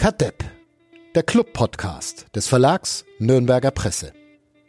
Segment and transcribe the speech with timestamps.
[0.00, 0.42] Kadepp,
[1.14, 4.14] der Club-Podcast des Verlags Nürnberger Presse.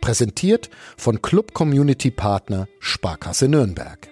[0.01, 4.09] Präsentiert von Club Community Partner Sparkasse Nürnberg.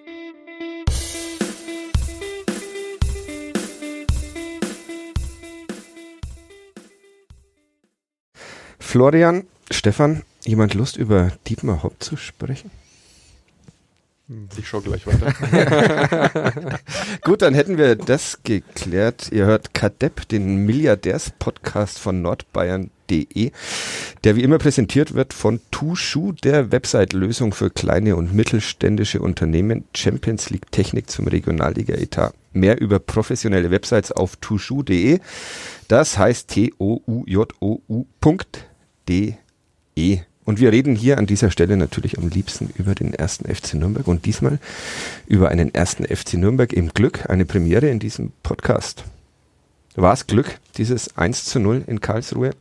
[8.79, 12.71] Florian, Stefan, jemand Lust über Dietmar Hopp zu sprechen?
[14.57, 16.79] Ich schaue gleich weiter.
[17.23, 19.31] Gut, dann hätten wir das geklärt.
[19.31, 23.51] Ihr hört Kadepp, den Milliardärs-Podcast von nordbayern.de,
[24.23, 30.51] der wie immer präsentiert wird von Tushu, der Website-Lösung für kleine und mittelständische Unternehmen, Champions
[30.51, 32.33] League Technik zum Regionalliga-Etat.
[32.53, 35.21] Mehr über professionelle Websites auf tushu.de.
[35.87, 36.99] Das heißt T-O-U-J-O-U.de.
[40.49, 44.07] Und wir reden hier an dieser Stelle natürlich am liebsten über den ersten FC Nürnberg
[44.07, 44.57] und diesmal
[45.27, 49.03] über einen ersten FC Nürnberg im Glück, eine Premiere in diesem Podcast.
[49.93, 52.55] War es Glück, dieses 1 zu 0 in Karlsruhe?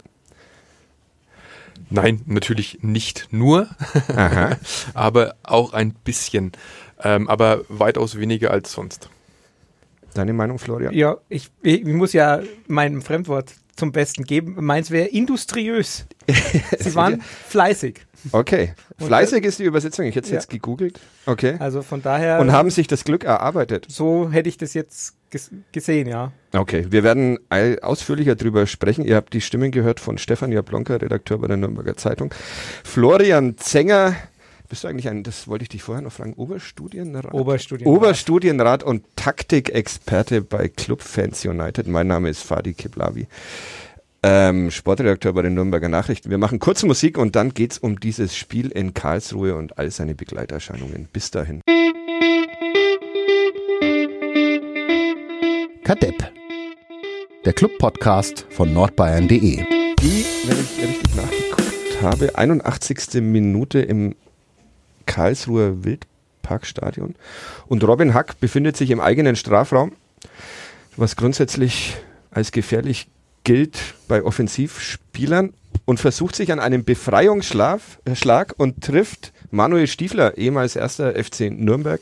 [1.89, 3.71] Nein, natürlich nicht nur,
[4.93, 6.53] aber auch ein bisschen.
[7.03, 9.09] Ähm, aber weitaus weniger als sonst.
[10.13, 10.93] Deine Meinung, Florian?
[10.93, 14.57] Ja, ich, ich muss ja mein Fremdwort zum Besten geben.
[14.59, 16.07] Meins wäre industriös.
[16.79, 18.01] Sie waren fleißig.
[18.33, 18.75] Okay.
[18.99, 20.05] Fleißig ist die Übersetzung.
[20.07, 20.37] Ich hätte es ja.
[20.37, 20.99] jetzt gegoogelt.
[21.27, 21.57] Okay.
[21.61, 22.41] Also von daher.
[22.41, 23.87] Und haben sich das Glück erarbeitet.
[23.89, 25.15] So hätte ich das jetzt
[25.73, 26.33] gesehen, ja.
[26.53, 26.87] Okay.
[26.91, 27.39] Wir werden
[27.83, 29.05] ausführlicher drüber sprechen.
[29.05, 32.35] Ihr habt die Stimmen gehört von Stefan Jablonka, Redakteur bei der Nürnberger Zeitung.
[32.83, 34.17] Florian Zenger,
[34.69, 37.33] bist du eigentlich ein, das wollte ich dich vorher noch fragen, Oberstudienrat?
[37.33, 37.97] Oberstudienrat.
[37.97, 41.87] Oberstudienrat und Taktikexperte bei Club Fans United.
[41.87, 43.27] Mein Name ist Fadi Kiblavi,
[44.23, 46.29] ähm, Sportredakteur bei den Nürnberger Nachrichten.
[46.29, 50.15] Wir machen kurze Musik und dann geht's um dieses Spiel in Karlsruhe und all seine
[50.15, 51.09] Begleiterscheinungen.
[51.13, 51.63] Bis dahin.
[55.83, 56.31] Kadepp,
[57.47, 59.65] der Club-Podcast von nordbayern.de.
[60.01, 63.23] Die, wenn ich richtig nachgeguckt habe, 81.
[63.23, 64.15] Minute im
[65.09, 67.17] Karlsruher Wildparkstadion.
[67.67, 69.93] Und Robin Hack befindet sich im eigenen Strafraum,
[70.97, 71.97] was grundsätzlich
[72.31, 73.09] als gefährlich
[73.43, 75.55] gilt bei Offensivspielern
[75.87, 82.01] und versucht sich an einem Befreiungsschlag äh, und trifft Manuel Stiefler, ehemals erster FC Nürnberg.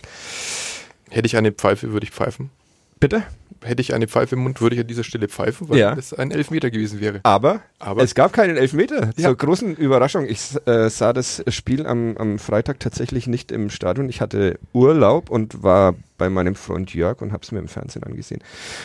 [1.09, 2.51] Hätte ich eine Pfeife, würde ich pfeifen.
[2.99, 3.25] Bitte?
[3.67, 5.95] hätte ich eine Pfeife im Mund, würde ich an dieser Stelle pfeifen, weil ja.
[5.95, 7.21] das ein Elfmeter gewesen wäre.
[7.23, 9.11] Aber, Aber es gab keinen Elfmeter.
[9.17, 9.29] Ja.
[9.29, 10.27] Zur großen Überraschung.
[10.27, 14.09] Ich äh, sah das Spiel am, am Freitag tatsächlich nicht im Stadion.
[14.09, 18.03] Ich hatte Urlaub und war bei meinem Freund Jörg und habe es mir im Fernsehen
[18.05, 18.43] angesehen.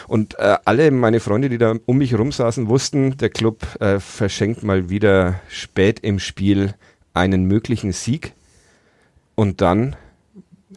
[0.08, 4.00] Und äh, alle meine Freunde, die da um mich rum saßen, wussten, der Club äh,
[4.00, 6.74] verschenkt mal wieder spät im Spiel
[7.14, 8.34] einen möglichen Sieg.
[9.36, 9.96] Und dann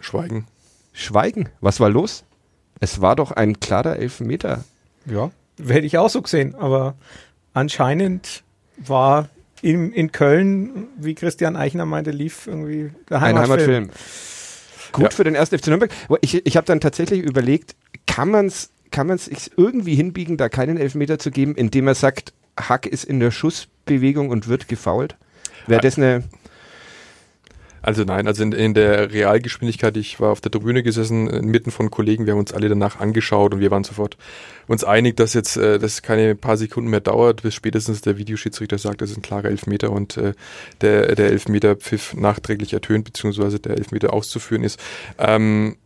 [0.01, 0.47] Schweigen.
[0.93, 1.49] Schweigen.
[1.61, 2.25] Was war los?
[2.84, 4.62] Es war doch ein klarer Elfmeter.
[5.06, 6.95] Ja, hätte ich auch so gesehen, aber
[7.55, 8.45] anscheinend
[8.77, 9.31] war
[9.62, 13.53] in, in Köln, wie Christian Eichner meinte, lief irgendwie der Heimatfilm.
[13.53, 13.91] Ein Heimatfilm.
[14.93, 15.11] Gut ja.
[15.12, 15.91] für den ersten FC Nürnberg.
[16.21, 17.75] Ich, ich habe dann tatsächlich überlegt,
[18.06, 22.34] kann man es kann man's irgendwie hinbiegen, da keinen Elfmeter zu geben, indem er sagt,
[22.61, 25.16] Hack ist in der Schussbewegung und wird gefault?
[25.66, 26.22] Wäre das eine
[27.84, 31.91] also nein, also in, in, der Realgeschwindigkeit, ich war auf der Tribüne gesessen, inmitten von
[31.91, 34.17] Kollegen, wir haben uns alle danach angeschaut und wir waren sofort
[34.67, 38.78] uns einig, dass jetzt äh, das keine paar Sekunden mehr dauert, bis spätestens der Videoschiedsrichter
[38.78, 40.33] sagt, das ist ein klarer Elfmeter und äh,
[40.81, 44.81] der, der Elfmeter-Pfiff nachträglich ertönt, beziehungsweise der Elfmeter auszuführen ist.
[45.19, 45.77] Ähm,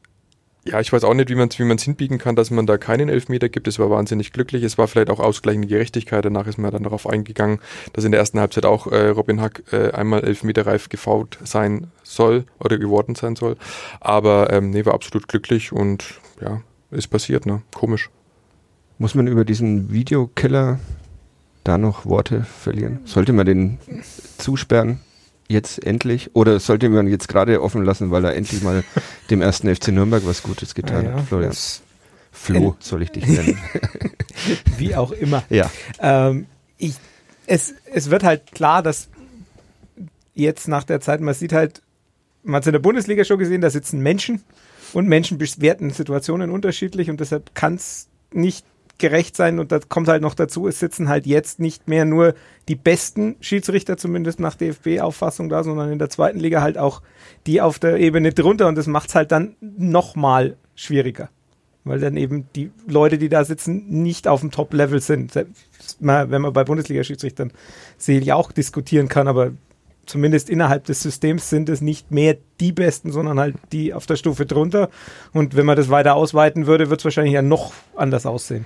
[0.69, 3.09] ja, ich weiß auch nicht, wie man es wie hinbiegen kann, dass man da keinen
[3.09, 3.69] Elfmeter gibt.
[3.69, 4.63] Es war wahnsinnig glücklich.
[4.63, 6.25] Es war vielleicht auch ausgleichende Gerechtigkeit.
[6.25, 7.61] Danach ist man dann darauf eingegangen,
[7.93, 12.45] dass in der ersten Halbzeit auch äh, Robin Hack äh, einmal Elfmeterreif gefault sein soll
[12.61, 13.57] oder geworden sein soll.
[14.01, 17.63] Aber ähm, nee, war absolut glücklich und ja, ist passiert, ne?
[17.75, 18.11] Komisch.
[18.99, 20.81] Muss man über diesen Videokiller
[21.65, 23.01] da noch Worte verlieren?
[23.05, 23.79] Sollte man den
[24.39, 25.01] zusperren?
[25.49, 26.35] Jetzt endlich?
[26.35, 28.85] Oder sollte man jetzt gerade offen lassen, weil er endlich mal
[29.31, 31.27] dem ersten FC Nürnberg was Gutes getan ja, hat?
[31.27, 31.53] Florian.
[32.31, 33.59] Flo soll ich dich nennen.
[34.77, 35.43] Wie auch immer.
[35.51, 35.71] Ja.
[35.99, 36.47] Ähm,
[36.77, 36.95] ich,
[37.47, 39.09] es, es wird halt klar, dass
[40.35, 41.83] jetzt nach der Zeit, man sieht halt,
[42.45, 44.43] man hat es in der Bundesliga schon gesehen, da sitzen Menschen
[44.93, 48.65] und Menschen bewerten Situationen unterschiedlich und deshalb kann es nicht
[48.99, 52.35] gerecht sein und da kommt halt noch dazu, es sitzen halt jetzt nicht mehr nur
[52.69, 57.03] die besten Schiedsrichter, zumindest nach DFB-Auffassung da, sondern in der zweiten Liga halt auch
[57.47, 61.31] die auf der Ebene drunter und das macht es halt dann nochmal schwieriger.
[61.85, 65.35] Weil dann eben die Leute, die da sitzen, nicht auf dem Top-Level sind.
[66.01, 67.53] Wenn man bei Bundesliga-Schiedsrichtern
[67.97, 69.53] sicherlich auch diskutieren kann, aber
[70.09, 74.17] zumindest innerhalb des Systems sind es nicht mehr die Besten, sondern halt die auf der
[74.17, 74.89] Stufe drunter.
[75.33, 78.65] Und wenn man das weiter ausweiten würde, wird es wahrscheinlich ja noch anders aussehen.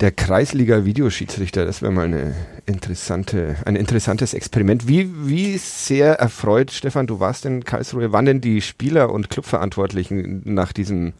[0.00, 2.34] Der Kreisliga-Videoschiedsrichter, das wäre mal eine
[2.64, 4.88] interessante, ein interessantes Experiment.
[4.88, 10.42] Wie, wie sehr erfreut, Stefan, du warst in Karlsruhe, waren denn die Spieler und Clubverantwortlichen
[10.44, 11.12] nach diesem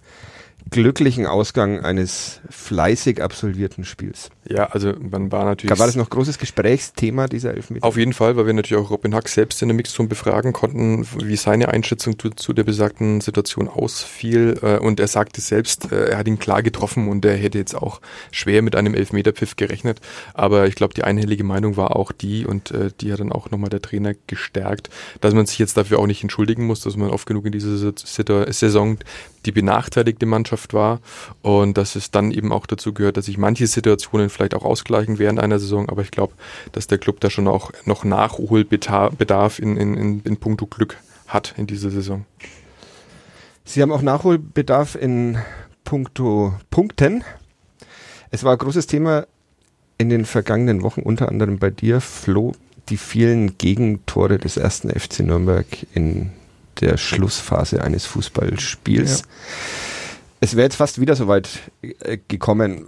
[0.71, 4.31] glücklichen Ausgang eines fleißig absolvierten Spiels.
[4.49, 5.79] Ja, also man war natürlich.
[5.79, 7.87] War das noch großes Gesprächsthema dieser Elfmeter?
[7.87, 11.07] Auf jeden Fall, weil wir natürlich auch Robin Hack selbst in der Mixzone befragen konnten,
[11.23, 14.59] wie seine Einschätzung zu, zu der besagten Situation ausfiel.
[14.63, 17.75] Äh, und er sagte selbst, äh, er hat ihn klar getroffen und er hätte jetzt
[17.75, 18.01] auch
[18.33, 20.01] schwer mit einem Elfmeterpfiff gerechnet.
[20.35, 23.51] Aber ich glaube, die einhellige Meinung war auch die, und äh, die hat dann auch
[23.51, 24.91] nochmal der Trainer gestärkt,
[25.21, 27.93] dass man sich jetzt dafür auch nicht entschuldigen muss, dass man oft genug in dieser
[28.53, 28.99] Saison
[29.47, 31.01] die benachteiligte Mannschaft war
[31.43, 35.19] und dass es dann eben auch dazu gehört, dass sich manche Situationen vielleicht auch ausgleichen
[35.19, 36.35] während einer Saison, aber ich glaube,
[36.73, 40.97] dass der Club da schon auch noch Nachholbedarf in, in, in, in puncto Glück
[41.27, 42.25] hat in dieser Saison.
[43.65, 45.39] Sie haben auch Nachholbedarf in
[45.85, 47.25] puncto Punkten.
[48.31, 49.27] Es war ein großes Thema
[49.99, 52.53] in den vergangenen Wochen, unter anderem bei dir, Flo,
[52.89, 56.31] die vielen Gegentore des ersten FC Nürnberg in
[56.81, 59.21] der Schlussphase eines Fußballspiels.
[59.21, 59.27] Ja.
[60.41, 61.49] Es wäre jetzt fast wieder so weit
[61.83, 62.87] äh, gekommen.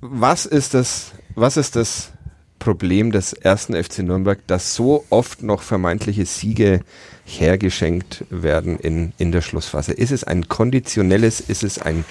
[0.00, 2.12] Was ist das, was ist das
[2.58, 6.80] Problem des ersten FC Nürnberg, dass so oft noch vermeintliche Siege
[7.24, 9.92] hergeschenkt werden in, in der Schlussphase?
[9.92, 12.04] Ist es ein konditionelles, ist es ein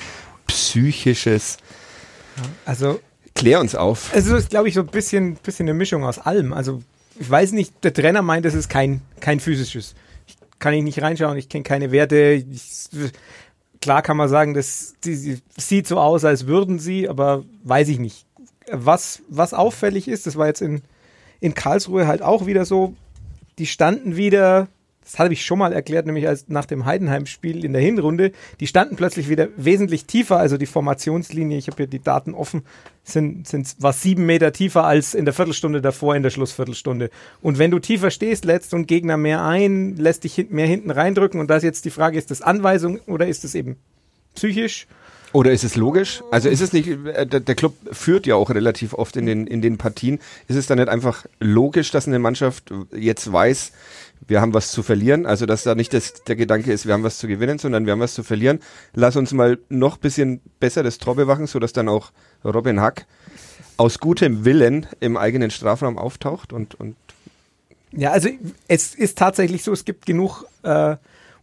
[0.47, 1.57] psychisches?
[2.65, 2.99] Also
[3.35, 4.13] klär uns auf.
[4.13, 6.53] Also ist, glaube ich, so ein bisschen, bisschen eine Mischung aus allem.
[6.53, 6.81] Also
[7.19, 9.95] ich weiß nicht, der Trainer meint, es ist kein, kein physisches
[10.61, 12.45] kann ich nicht reinschauen, ich kenne keine Werte.
[12.49, 12.87] Ich,
[13.81, 17.99] klar kann man sagen, das die, sieht so aus, als würden sie, aber weiß ich
[17.99, 18.25] nicht.
[18.71, 20.83] Was, was auffällig ist, das war jetzt in,
[21.41, 22.93] in Karlsruhe halt auch wieder so,
[23.57, 24.69] die standen wieder
[25.03, 28.67] das habe ich schon mal erklärt, nämlich als nach dem Heidenheim-Spiel in der Hinrunde, die
[28.67, 32.63] standen plötzlich wieder wesentlich tiefer, also die Formationslinie, ich habe hier die Daten offen,
[33.03, 37.09] sind, sind war sieben Meter tiefer als in der Viertelstunde davor in der Schlussviertelstunde.
[37.41, 40.91] Und wenn du tiefer stehst, lädst du einen Gegner mehr ein, lässt dich mehr hinten
[40.91, 43.77] reindrücken und da ist jetzt die Frage, ist das Anweisung oder ist es eben
[44.35, 44.87] psychisch?
[45.33, 46.23] Oder ist es logisch?
[46.31, 49.61] Also ist es nicht, äh, der, Club führt ja auch relativ oft in den, in
[49.61, 50.19] den Partien.
[50.47, 53.71] Ist es dann nicht einfach logisch, dass eine Mannschaft jetzt weiß,
[54.27, 55.25] wir haben was zu verlieren.
[55.25, 57.93] Also, dass da nicht das, der Gedanke ist, wir haben was zu gewinnen, sondern wir
[57.93, 58.59] haben was zu verlieren.
[58.93, 62.11] Lass uns mal noch bisschen besser das Tor bewachen, sodass dann auch
[62.43, 63.05] Robin Hack
[63.77, 66.95] aus gutem Willen im eigenen Strafraum auftaucht und, und
[67.93, 68.29] ja, also
[68.67, 70.95] es ist tatsächlich so, es gibt genug äh,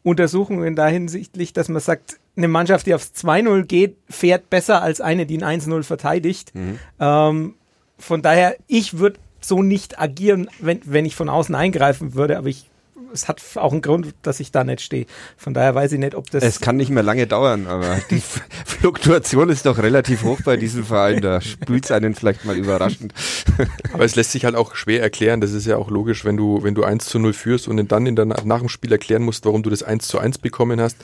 [0.03, 5.01] Untersuchungen da hinsichtlich, dass man sagt, eine Mannschaft, die aufs 2-0 geht, fährt besser als
[5.01, 6.55] eine, die ein 1-0 verteidigt.
[6.55, 6.79] Mhm.
[6.99, 7.55] Ähm,
[7.99, 12.49] von daher, ich würde so nicht agieren, wenn, wenn ich von außen eingreifen würde, aber
[12.49, 12.71] ich
[13.13, 15.07] es hat auch einen Grund, dass ich da nicht stehe.
[15.37, 16.43] Von daher weiß ich nicht, ob das.
[16.43, 18.23] Es kann nicht mehr lange dauern, aber die
[18.65, 21.21] Fluktuation ist doch relativ hoch bei diesem Verein.
[21.21, 23.13] Da spült es einen vielleicht mal überraschend.
[23.93, 25.41] Aber es lässt sich halt auch schwer erklären.
[25.41, 28.07] Das ist ja auch logisch, wenn du, wenn du 1 zu 0 führst und dann
[28.07, 30.97] in der, nach dem Spiel erklären musst, warum du das 1 zu 1 bekommen hast,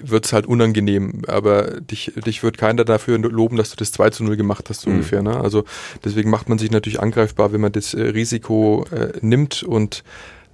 [0.00, 1.22] wird es halt unangenehm.
[1.26, 4.82] Aber dich, dich wird keiner dafür loben, dass du das 2 zu 0 gemacht hast,
[4.82, 4.96] so mhm.
[4.96, 5.22] ungefähr.
[5.22, 5.38] Ne?
[5.38, 5.64] Also
[6.04, 10.04] deswegen macht man sich natürlich angreifbar, wenn man das äh, Risiko äh, nimmt und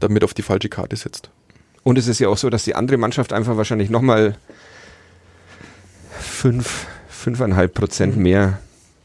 [0.00, 1.30] damit auf die falsche Karte setzt.
[1.82, 4.36] Und es ist ja auch so, dass die andere Mannschaft einfach wahrscheinlich nochmal
[6.18, 8.22] fünf, fünfeinhalb Prozent mhm.
[8.22, 8.58] mehr,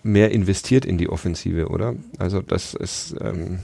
[0.03, 1.95] mehr investiert in die Offensive, oder?
[2.17, 3.59] Also das ist ähm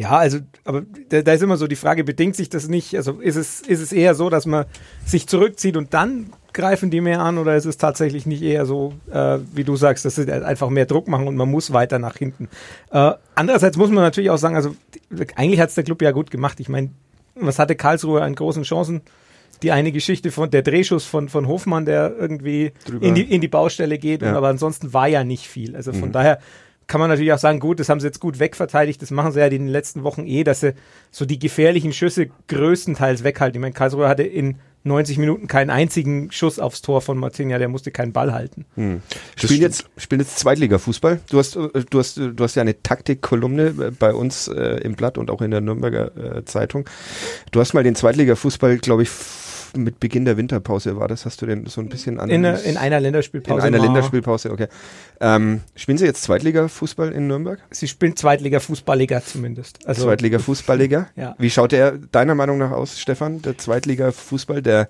[0.00, 2.96] ja, also, aber da, da, ist immer so die Frage, bedingt sich das nicht?
[2.96, 4.64] Also ist es, ist es eher so, dass man
[5.04, 8.94] sich zurückzieht und dann greifen die mehr an oder ist es tatsächlich nicht eher so,
[9.12, 12.16] äh, wie du sagst, dass sie einfach mehr Druck machen und man muss weiter nach
[12.16, 12.48] hinten?
[12.90, 14.74] Äh, andererseits muss man natürlich auch sagen, also
[15.36, 16.60] eigentlich hat es der Club ja gut gemacht.
[16.60, 16.88] Ich meine,
[17.34, 19.02] was hatte Karlsruhe an großen Chancen?
[19.62, 23.48] Die eine Geschichte von der Drehschuss von, von Hofmann, der irgendwie in die, in die
[23.48, 24.34] Baustelle geht, ja.
[24.34, 25.76] aber ansonsten war ja nicht viel.
[25.76, 26.12] Also von mhm.
[26.12, 26.38] daher
[26.90, 29.38] kann man natürlich auch sagen, gut, das haben sie jetzt gut wegverteidigt, das machen sie
[29.38, 30.74] ja in den letzten Wochen eh, dass sie
[31.12, 33.58] so die gefährlichen Schüsse größtenteils weghalten.
[33.58, 37.68] Ich meine, Karlsruhe hatte in 90 Minuten keinen einzigen Schuss aufs Tor von Martinia, der
[37.68, 38.64] musste keinen Ball halten.
[38.74, 39.02] Hm.
[39.36, 41.20] Spielen jetzt, spielen jetzt Zweitliga-Fußball.
[41.30, 45.30] Du hast, du hast, du hast ja eine Taktikkolumne bei uns äh, im Blatt und
[45.30, 46.90] auch in der Nürnberger äh, Zeitung.
[47.52, 49.10] Du hast mal den Zweitliga-Fußball, glaube ich,
[49.76, 51.26] mit Beginn der Winterpause war das?
[51.26, 52.30] Hast du denn so ein bisschen an?
[52.30, 53.66] In, in einer Länderspielpause.
[53.66, 54.68] In einer Länderspielpause, okay.
[55.20, 57.60] Ähm, spielen Sie jetzt Zweitliga-Fußball in Nürnberg?
[57.70, 59.86] Sie spielen Zweitliga-Fußballliga zumindest.
[59.86, 61.08] Also, Zweitliga-Fußballliga?
[61.16, 61.34] ja.
[61.38, 63.42] Wie schaut der deiner Meinung nach aus, Stefan?
[63.42, 64.88] Der Zweitliga-Fußball, der,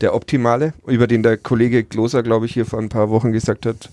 [0.00, 3.66] der optimale, über den der Kollege Gloser, glaube ich, hier vor ein paar Wochen gesagt
[3.66, 3.88] hat,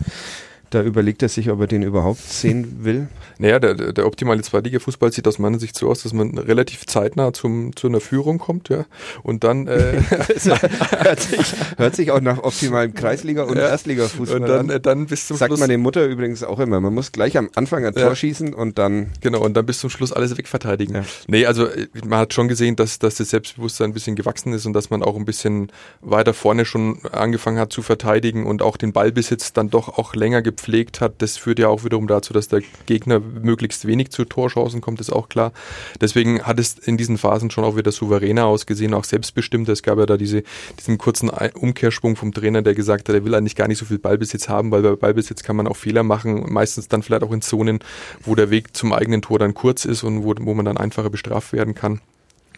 [0.72, 3.08] Da überlegt er sich, ob er den überhaupt sehen will.
[3.38, 7.34] Naja, der, der optimale Zweitliga-Fußball sieht aus meiner Sicht so aus, dass man relativ zeitnah
[7.34, 8.86] zum, zu einer Führung kommt, ja.
[9.22, 13.68] Und dann äh, hört, sich, hört sich auch nach optimalem Kreisliga- und Ja.
[13.68, 14.76] Erstliga-Fußball und dann, an.
[14.78, 15.60] äh, dann bis zum Sagt Schluss.
[15.60, 16.80] meine Mutter übrigens auch immer.
[16.80, 18.16] Man muss gleich am Anfang ein Tor Ja.
[18.16, 20.96] schießen und dann Genau, und dann bis zum Schluss alles wegverteidigen.
[20.96, 21.04] Ja.
[21.28, 24.66] Nee, also äh, man hat schon gesehen, dass, dass das Selbstbewusstsein ein bisschen gewachsen ist
[24.66, 28.78] und dass man auch ein bisschen weiter vorne schon angefangen hat zu verteidigen und auch
[28.78, 31.22] den Ballbesitz dann doch auch länger gepflegt hat.
[31.22, 35.12] Das führt ja auch wiederum dazu, dass der Gegner möglichst wenig zu Torchancen kommt, ist
[35.12, 35.52] auch klar.
[36.00, 39.74] Deswegen hat es in diesen Phasen schon auch wieder souveräner ausgesehen, auch selbstbestimmter.
[39.74, 40.44] Es gab ja da diese,
[40.80, 44.00] diesen kurzen Umkehrschwung vom Trainer, der gesagt hat, er will eigentlich gar nicht so viel
[44.00, 47.42] Ballbesitz haben, weil bei Ballbesitz kann man auch Fehler machen, meistens dann vielleicht auch in
[47.42, 47.80] Zonen,
[48.24, 51.10] wo der Weg zum eigenen Tor dann kurz ist und wo, wo man dann einfacher
[51.10, 52.02] bestraft werden kann.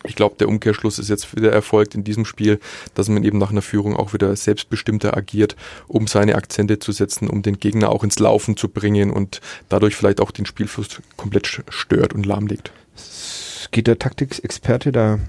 [0.03, 2.59] Ich glaube, der Umkehrschluss ist jetzt wieder erfolgt in diesem Spiel,
[2.93, 5.55] dass man eben nach einer Führung auch wieder selbstbestimmter agiert,
[5.87, 9.95] um seine Akzente zu setzen, um den Gegner auch ins Laufen zu bringen und dadurch
[9.95, 12.71] vielleicht auch den Spielfluss komplett stört und lahmlegt.
[13.71, 15.19] geht der Taktikexperte da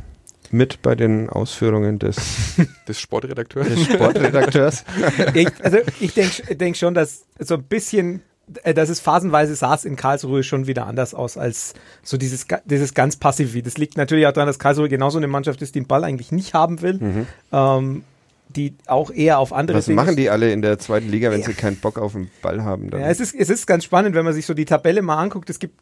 [0.51, 2.17] mit bei den Ausführungen des,
[2.89, 3.69] Des Sportredakteurs.
[3.69, 4.85] des Sportredakteurs.
[5.35, 8.23] ich, also ich denke denk schon, dass so ein bisschen,
[8.63, 12.95] äh, dass es phasenweise saß in Karlsruhe schon wieder anders aus als so dieses, dieses
[12.95, 13.63] ganz passive.
[13.63, 16.33] Das liegt natürlich auch daran, dass Karlsruhe genauso eine Mannschaft ist, die den Ball eigentlich
[16.33, 17.27] nicht haben will.
[17.53, 18.05] Ähm,
[18.51, 21.41] die auch eher auf andere Was Dinge- machen die alle in der zweiten Liga, wenn
[21.41, 21.47] Ja.
[21.47, 22.91] sie keinen Bock auf den Ball haben?
[22.91, 25.17] Dann Ja, es ist, es ist ganz spannend, wenn man sich so die Tabelle mal
[25.17, 25.51] anguckt.
[25.51, 25.81] Es gibt,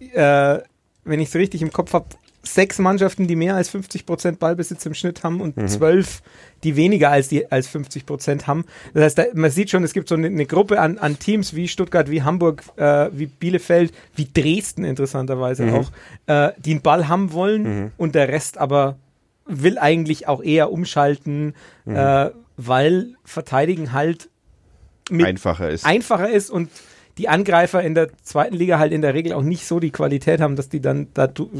[0.00, 0.58] äh,
[1.04, 2.06] wenn ich es richtig im Kopf habe,
[2.44, 6.22] sechs Mannschaften, die mehr als 50 Prozent Ballbesitz im Schnitt haben und zwölf,
[6.62, 8.64] die weniger als, die, als 50 Prozent haben.
[8.92, 11.54] Das heißt, da, man sieht schon, es gibt so eine, eine Gruppe an, an Teams
[11.54, 15.90] wie Stuttgart, wie Hamburg, äh, wie Bielefeld, wie Dresden interessanterweise auch,
[16.26, 18.96] äh, die einen Ball haben wollen und der Rest aber
[19.46, 21.54] will eigentlich auch eher umschalten,
[21.86, 24.30] äh, weil verteidigen halt
[25.10, 25.84] einfacher ist.
[25.84, 26.70] einfacher ist und
[27.18, 30.40] die Angreifer in der zweiten Liga halt in der Regel auch nicht so die Qualität
[30.40, 31.50] haben, dass die dann da du-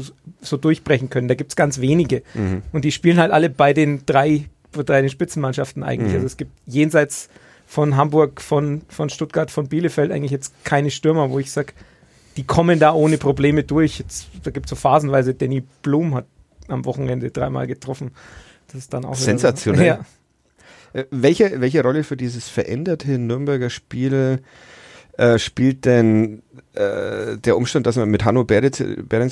[0.41, 1.27] so durchbrechen können.
[1.27, 2.23] Da gibt es ganz wenige.
[2.73, 6.13] Und die spielen halt alle bei den drei, bei den Spitzenmannschaften eigentlich.
[6.13, 7.29] Also es gibt jenseits
[7.67, 11.73] von Hamburg, von, von Stuttgart, von Bielefeld eigentlich jetzt keine Stürmer, wo ich sage,
[12.37, 13.99] die kommen da ohne Probleme durch.
[13.99, 16.25] Jetzt, da gibt es so phasenweise, Danny Blum hat
[16.67, 18.11] am Wochenende dreimal getroffen.
[18.67, 19.79] Das ist dann auch Sensationell.
[19.79, 19.85] So.
[19.85, 21.01] Ja.
[21.01, 24.39] Äh, welche, welche Rolle für dieses veränderte Nürnberger Spiel
[25.17, 26.41] äh, spielt denn
[26.73, 28.79] äh, der Umstand, dass man mit Hanno Behrens,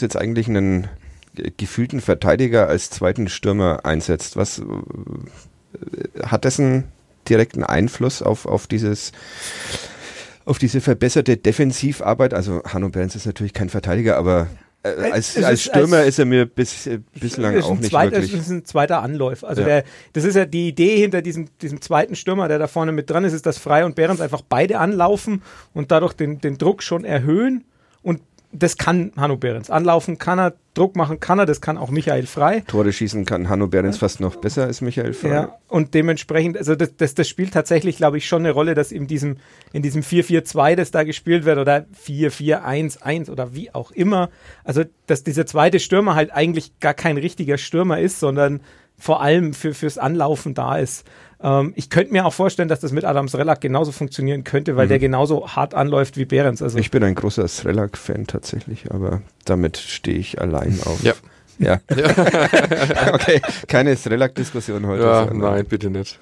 [0.02, 0.88] jetzt eigentlich einen
[1.36, 4.38] ge- gefühlten Verteidiger als zweiten Stürmer einsetzt?
[4.38, 4.64] Was äh,
[6.24, 6.86] hat das einen
[7.28, 9.12] direkten Einfluss auf, auf dieses
[10.46, 12.34] auf diese verbesserte Defensivarbeit?
[12.34, 14.48] Also Hanno Behrens ist natürlich kein Verteidiger, aber
[14.84, 17.90] äh, als, Es als ist- Stürmer als- ist er mir bis, äh, bislang auch nicht
[17.90, 18.32] zweiter, wirklich.
[18.32, 19.48] Das ist ein zweiter Anläufer.
[19.48, 19.68] Also Ja.
[19.68, 23.10] der, das ist ja die Idee hinter diesem, diesem zweiten Stürmer, der da vorne mit
[23.10, 25.42] dran ist, ist, dass Frei und Behrens einfach beide anlaufen
[25.74, 27.64] und dadurch den, den Druck schon erhöhen.
[28.56, 29.72] Das kann Hanno Behrens.
[29.72, 32.62] Anlaufen kann er, Druck machen kann er, das kann auch Michael Frei.
[32.68, 35.32] Tore schießen kann Hanno Behrens fast noch besser als Michael Frey.
[35.32, 38.92] Ja, und dementsprechend, also das, das, das spielt tatsächlich, glaube ich, schon eine Rolle, dass
[38.92, 39.38] in diesem,
[39.72, 44.30] in diesem 4-4-2, das da gespielt wird, oder 4-4-1-1 oder wie auch immer,
[44.64, 48.62] also dass dieser zweite Stürmer halt eigentlich gar kein richtiger Stürmer ist, sondern
[48.98, 51.06] vor allem für, fürs Anlaufen da ist.
[51.44, 54.88] Ähm, ich könnte mir auch vorstellen, dass das mit Adams Relack genauso funktionieren könnte, weil
[54.88, 56.62] der genauso hart anläuft wie Behrens.
[56.62, 61.04] Also Ich bin ein großer Srelak-Fan tatsächlich, aber damit stehe ich allein auf.
[61.04, 61.14] Ja.
[61.60, 61.80] Ja.
[63.14, 65.04] okay, keine Srelak-Diskussion heute.
[65.04, 66.20] Ja, sondern- nein, bitte nicht.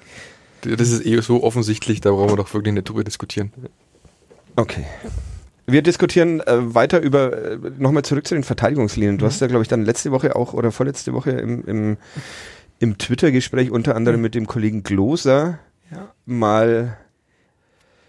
[0.62, 3.52] Das ist eh so offensichtlich, da brauchen wir doch wirklich nicht drüber diskutieren.
[4.54, 4.84] Okay.
[5.66, 9.18] Wir diskutieren äh, weiter über, äh, nochmal zurück zu den Verteidigungslinien.
[9.18, 11.96] Du hast ja, glaube ich, dann letzte Woche auch oder vorletzte Woche im, im,
[12.82, 15.60] im Twitter-Gespräch unter anderem mit dem Kollegen Gloser
[15.90, 16.12] Ja.
[16.26, 16.98] mal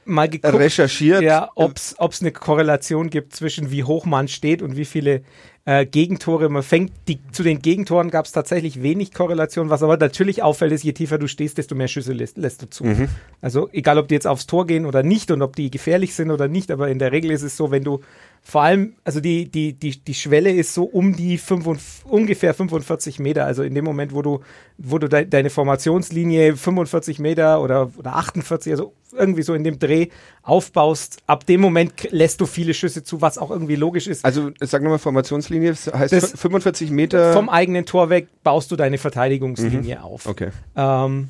[0.05, 1.21] mal geguckt, recherchiert.
[1.21, 5.21] ja, ob es eine Korrelation gibt zwischen wie hoch man steht und wie viele
[5.65, 6.91] äh, Gegentore man fängt.
[7.07, 9.69] Die, zu den Gegentoren gab es tatsächlich wenig Korrelation.
[9.69, 12.69] Was aber natürlich auffällt, ist, je tiefer du stehst, desto mehr Schüsse lässt, lässt du
[12.69, 12.83] zu.
[12.83, 13.07] Mhm.
[13.39, 16.31] Also egal, ob die jetzt aufs Tor gehen oder nicht und ob die gefährlich sind
[16.31, 18.01] oder nicht, aber in der Regel ist es so, wenn du
[18.45, 23.19] vor allem, also die, die, die, die Schwelle ist so um die 45, ungefähr 45
[23.19, 23.45] Meter.
[23.45, 24.41] Also in dem Moment, wo du,
[24.77, 29.79] wo du de, deine Formationslinie 45 Meter oder, oder 48, also irgendwie so in dem
[29.79, 30.07] Dreh
[30.41, 34.25] aufbaust, ab dem Moment lässt du viele Schüsse zu, was auch irgendwie logisch ist.
[34.25, 37.31] Also, sag nochmal, Formationslinie, das heißt Das- 45 Meter.
[37.33, 40.25] Vom eigenen Tor weg baust du deine Verteidigungslinie auf.
[40.25, 40.49] okay.
[40.75, 41.29] Ähm,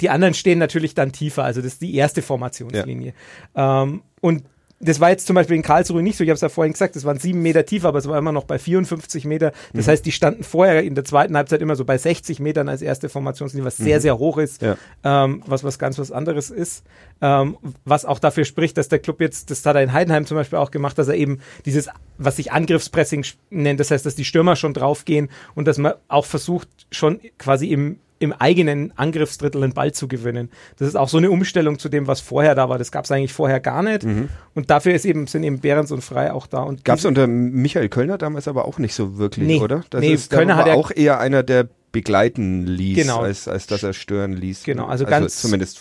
[0.00, 3.14] die anderen stehen natürlich dann tiefer, also das ist die erste Formationslinie.
[3.56, 4.44] Ähm, und
[4.80, 6.24] das war jetzt zum Beispiel in Karlsruhe nicht so.
[6.24, 8.32] Ich habe es ja vorhin gesagt, das waren sieben Meter tief, aber es war immer
[8.32, 9.52] noch bei 54 Meter.
[9.72, 9.90] Das mhm.
[9.90, 13.08] heißt, die standen vorher in der zweiten Halbzeit immer so bei 60 Metern als erste
[13.08, 14.02] Formationslinie, was sehr, mhm.
[14.02, 14.76] sehr hoch ist, ja.
[15.02, 16.84] ähm, was was ganz was anderes ist.
[17.20, 20.36] Ähm, was auch dafür spricht, dass der Club jetzt, das hat er in Heidenheim zum
[20.36, 24.24] Beispiel auch gemacht, dass er eben dieses, was sich Angriffspressing nennt, das heißt, dass die
[24.24, 29.72] Stürmer schon draufgehen und dass man auch versucht, schon quasi im im eigenen Angriffsdrittel den
[29.72, 30.50] Ball zu gewinnen.
[30.76, 32.78] Das ist auch so eine Umstellung zu dem, was vorher da war.
[32.78, 34.04] Das gab es eigentlich vorher gar nicht.
[34.04, 34.28] Mhm.
[34.54, 36.68] Und dafür ist eben, sind eben Behrens und Frei auch da.
[36.84, 39.84] Gab es unter Michael Kölner damals aber auch nicht so wirklich, nee, oder?
[39.90, 43.20] Das nee, ist, Kölner hat auch eher einer, der begleiten ließ, genau.
[43.20, 44.64] als, als dass er stören ließ.
[44.64, 45.80] Genau, also, also ganz zumindest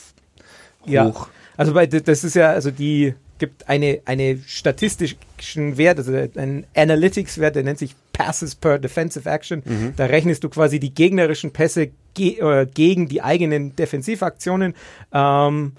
[0.82, 0.88] hoch.
[0.88, 1.13] Ja,
[1.58, 7.56] also bei, das ist ja, also die gibt eine, eine statistischen Wert, also einen Analytics-Wert,
[7.56, 9.62] der nennt sich Passes per Defensive Action.
[9.63, 9.94] Mhm.
[9.96, 14.74] Da rechnest du quasi die gegnerischen Pässe ge äh, gegen die eigenen Defensivaktionen
[15.13, 15.74] ähm,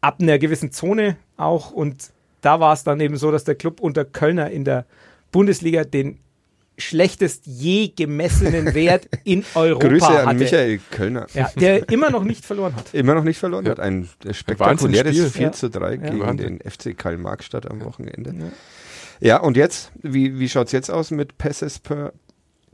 [0.00, 1.70] ab einer gewissen Zone auch.
[1.70, 2.10] Und
[2.42, 4.84] da war es dann eben so, dass der Club unter Kölner in der
[5.32, 6.18] Bundesliga den
[6.78, 10.38] schlechtest je gemessenen Wert in Europa Grüße an hatte.
[10.38, 11.26] Michael Kölner.
[11.34, 12.94] Ja, der immer noch nicht verloren hat.
[12.94, 13.72] Immer noch nicht verloren ja.
[13.72, 13.80] hat.
[13.80, 15.52] Ein spektakuläres 4 ja.
[15.52, 15.96] zu 3 ja.
[15.96, 18.52] gegen den FC Karl-Marx-Stadt am Wochenende.
[19.20, 19.90] Ja, und jetzt?
[20.02, 22.12] Wie, wie schaut es jetzt aus mit Passes per?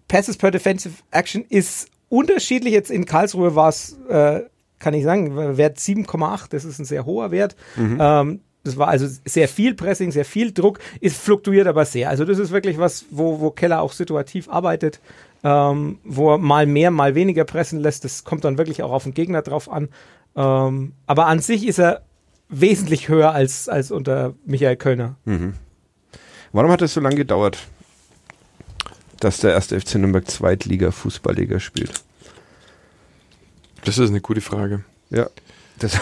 [0.08, 2.72] Passes per Defensive Action ist unterschiedlich.
[2.72, 4.42] Jetzt in Karlsruhe war es, äh,
[4.78, 6.48] kann ich sagen, Wert 7,8.
[6.50, 7.56] Das ist ein sehr hoher Wert.
[7.76, 7.98] Mhm.
[8.00, 12.08] Ähm, das war also sehr viel Pressing, sehr viel Druck, ist fluktuiert aber sehr.
[12.08, 15.00] Also das ist wirklich was, wo, wo Keller auch situativ arbeitet,
[15.44, 18.04] ähm, wo er mal mehr, mal weniger pressen lässt.
[18.04, 19.90] Das kommt dann wirklich auch auf den Gegner drauf an.
[20.34, 22.02] Ähm, aber an sich ist er
[22.48, 25.16] wesentlich höher als, als unter Michael Kölner.
[25.26, 25.54] Mhm.
[26.52, 27.58] Warum hat es so lange gedauert,
[29.20, 31.92] dass der erste FC Nürnberg Zweitliga-Fußballliga spielt?
[33.84, 34.84] Das ist eine gute Frage.
[35.10, 35.28] Ja.
[35.78, 35.98] Das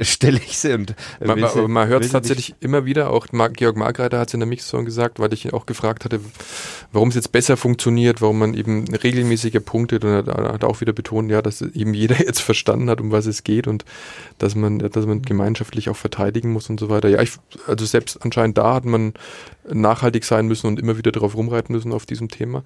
[0.00, 4.18] stelle ich sie und man, man, man hört es tatsächlich immer wieder, auch Georg Margreiter
[4.18, 6.20] hat es in der Mixzone gesagt, weil ich ihn auch gefragt hatte,
[6.90, 10.94] warum es jetzt besser funktioniert, warum man eben regelmäßiger punktet und er hat auch wieder
[10.94, 13.84] betont, ja, dass eben jeder jetzt verstanden hat, um was es geht und
[14.38, 17.08] dass man, dass man gemeinschaftlich auch verteidigen muss und so weiter.
[17.08, 17.32] Ja, ich,
[17.66, 19.12] also selbst anscheinend da hat man
[19.72, 22.64] nachhaltig sein müssen und immer wieder darauf rumreiten müssen auf diesem Thema.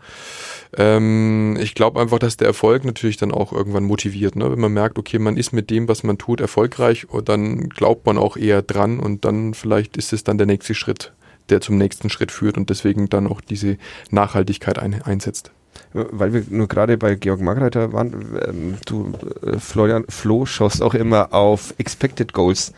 [0.77, 4.51] Ähm, ich glaube einfach, dass der Erfolg natürlich dann auch irgendwann motiviert, ne?
[4.51, 8.07] wenn man merkt, okay, man ist mit dem, was man tut, erfolgreich und dann glaubt
[8.07, 11.13] man auch eher dran und dann vielleicht ist es dann der nächste Schritt,
[11.49, 13.79] der zum nächsten Schritt führt und deswegen dann auch diese
[14.11, 15.51] Nachhaltigkeit ein, einsetzt.
[15.93, 19.13] Weil wir nur gerade bei Georg Margreiter waren, ähm, du,
[19.47, 22.73] äh, Florian, Flo, schaust auch immer auf Expected Goals.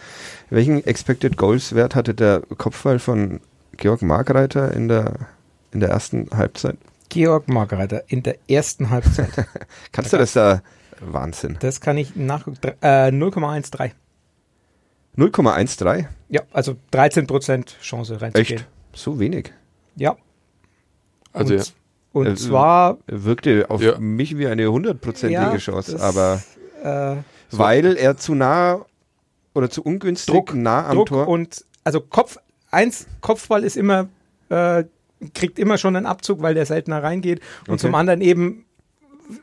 [0.50, 3.40] Welchen Expected Goals Wert hatte der Kopfball von
[3.76, 5.28] Georg Margreiter in der,
[5.72, 6.76] in der ersten Halbzeit?
[7.08, 9.30] Georg Margreiter in der ersten Halbzeit.
[9.92, 10.62] Kannst du das da?
[11.00, 11.56] Wahnsinn.
[11.60, 12.58] Das kann ich nachgucken.
[12.80, 13.92] Äh, 0,13.
[15.16, 16.06] 0,13?
[16.28, 18.60] Ja, also 13% Chance reinzugehen.
[18.60, 18.68] Echt?
[18.94, 19.52] So wenig?
[19.94, 20.16] Ja.
[21.32, 21.72] Also und, ja.
[22.12, 22.98] Und er, zwar.
[23.06, 23.98] Wirkte auf ja.
[23.98, 26.42] mich wie eine hundertprozentige Ja, Chance, das, aber
[26.82, 27.16] äh,
[27.50, 28.84] weil er zu nah
[29.54, 31.28] oder zu ungünstig Druck, nah am Druck Tor.
[31.28, 32.38] und also Kopf,
[32.76, 34.08] eins, Kopfball ist immer,
[34.50, 34.84] äh,
[35.34, 37.40] kriegt immer schon einen Abzug, weil der seltener reingeht.
[37.66, 37.78] Und Okay.
[37.82, 38.62] zum anderen eben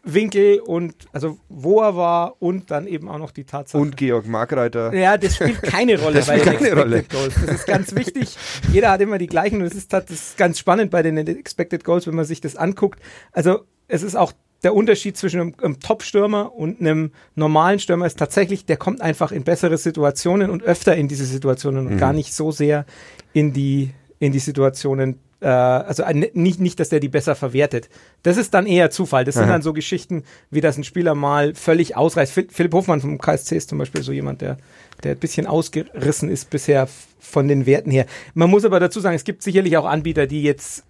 [0.06, 3.82] Winkel und also wo er war und dann eben auch noch die Tatsache.
[3.82, 4.94] Und Georg Markreiter.
[4.94, 7.34] ja, das spielt keine Rolle Das bei den spielt keine Expected Goals.
[7.46, 8.38] Das ist ganz wichtig.
[8.72, 11.84] Jeder hat immer die gleichen und es ist, das ist ganz spannend bei den Expected
[11.84, 13.00] Goals, wenn man sich das anguckt.
[13.34, 14.32] Also es ist auch
[14.64, 19.34] der Unterschied zwischen einem, einem Top-Stürmer und einem normalen Stürmer ist tatsächlich, der kommt einfach
[19.34, 22.00] in bessere Situationen und öfter in diese Situationen und Mhm.
[22.00, 22.86] gar nicht so sehr
[23.34, 27.90] in die, in die Situationen, äh, also ein- nicht, nicht, dass der die besser verwertet.
[28.24, 29.26] Das ist dann eher Zufall.
[29.26, 29.54] Das sind Aha.
[29.54, 32.32] dann so Geschichten, wie das ein Spieler mal völlig ausreißt.
[32.32, 34.58] Phil- Philipp Hofmann vom KSC ist zum Beispiel so jemand, der,
[35.04, 36.88] der ein bisschen ausgerissen ist bisher
[37.20, 38.06] von den Werten her.
[38.34, 40.84] Man muss aber dazu sagen, es gibt sicherlich auch Anbieter, die jetzt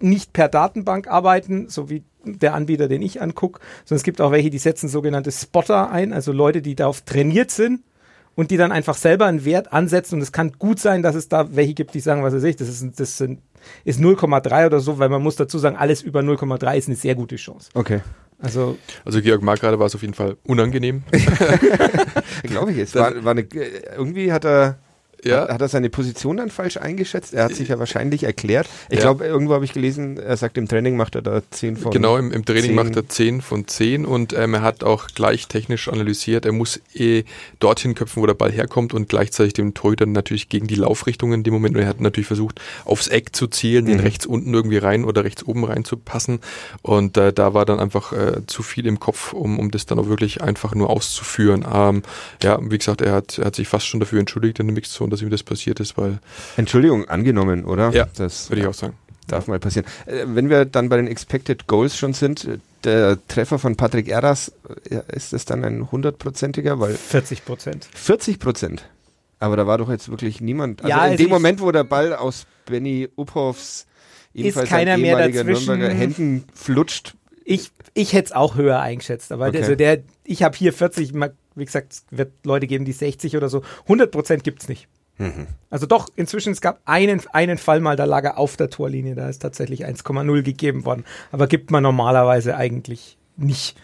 [0.00, 4.30] nicht per Datenbank arbeiten, so wie der Anbieter, den ich angucke, sondern es gibt auch
[4.32, 7.80] welche, die setzen sogenannte Spotter ein, also Leute, die darauf trainiert sind
[8.36, 11.28] und die dann einfach selber einen Wert ansetzen und es kann gut sein, dass es
[11.28, 13.40] da welche gibt, die sagen, was weiß ich, das ist, das sind,
[13.84, 17.16] ist 0,3 oder so, weil man muss dazu sagen, alles über 0,3 ist eine sehr
[17.16, 17.70] gute Chance.
[17.74, 18.00] Okay.
[18.38, 21.02] Also Also Georg Markgrade war es auf jeden Fall unangenehm.
[22.42, 22.94] Glaube ich jetzt.
[22.94, 23.46] War, war eine,
[23.96, 24.78] irgendwie hat er,
[25.28, 25.48] Ja.
[25.48, 27.34] hat er seine Position dann falsch eingeschätzt.
[27.34, 28.68] Er hat sich ja wahrscheinlich erklärt.
[28.88, 29.02] Ich Ja.
[29.04, 32.16] glaube, irgendwo habe ich gelesen, er sagt, im Training macht er da 10 von Genau,
[32.16, 32.74] im, im Training 10.
[32.74, 36.80] macht er 10 von 10 und ähm, er hat auch gleich technisch analysiert, er muss
[36.94, 37.24] eh
[37.60, 41.42] dorthin köpfen, wo der Ball herkommt und gleichzeitig dem Torhüter natürlich gegen die Laufrichtung in
[41.42, 41.76] dem Moment.
[41.76, 44.00] Und er hat natürlich versucht, aufs Eck zu zielen, den Mhm.
[44.00, 46.40] rechts unten irgendwie rein oder rechts oben reinzupassen.
[46.82, 49.98] Und äh, da war dann einfach äh, zu viel im Kopf, um, um das dann
[49.98, 51.64] auch wirklich einfach nur auszuführen.
[51.72, 52.02] Ähm,
[52.42, 55.10] ja, wie gesagt, er hat, er hat sich fast schon dafür entschuldigt in der Mixzone,
[55.16, 56.18] dass ihm das passiert ist, weil.
[56.56, 57.90] Entschuldigung, angenommen, oder?
[57.90, 58.94] Ja, das würde ich auch sagen.
[59.26, 59.86] Darf mal passieren.
[60.06, 62.46] Äh, wenn wir dann bei den Expected Goals schon sind,
[62.84, 64.52] der Treffer von Patrick Erras,
[64.88, 66.78] ja, ist das dann ein hundertprozentiger?
[66.78, 67.88] Weil 40 Prozent.
[67.92, 68.88] 40 Prozent.
[69.40, 70.80] Aber da war doch jetzt wirklich niemand.
[70.82, 73.86] Also Ja, in also dem Moment, wo der Ball aus Benny Uphoffs
[74.32, 75.66] ebenfalls keiner ein mehr dazwischen.
[75.66, 79.58] Nürnberger Händen flutscht, Ich, ich hätte es auch höher eingeschätzt, aber Okay.
[79.58, 83.36] also der, ich habe hier 40, ma- wie gesagt, es wird Leute geben, die 60
[83.36, 83.62] oder so.
[83.82, 84.86] 100 Prozent gibt es nicht.
[85.18, 85.46] Mhm.
[85.70, 89.14] Also doch, inzwischen, es gab einen, einen Fall mal, da lag er auf der Torlinie,
[89.14, 91.04] da ist tatsächlich 1,0 gegeben worden.
[91.32, 93.76] Aber gibt man normalerweise eigentlich nicht.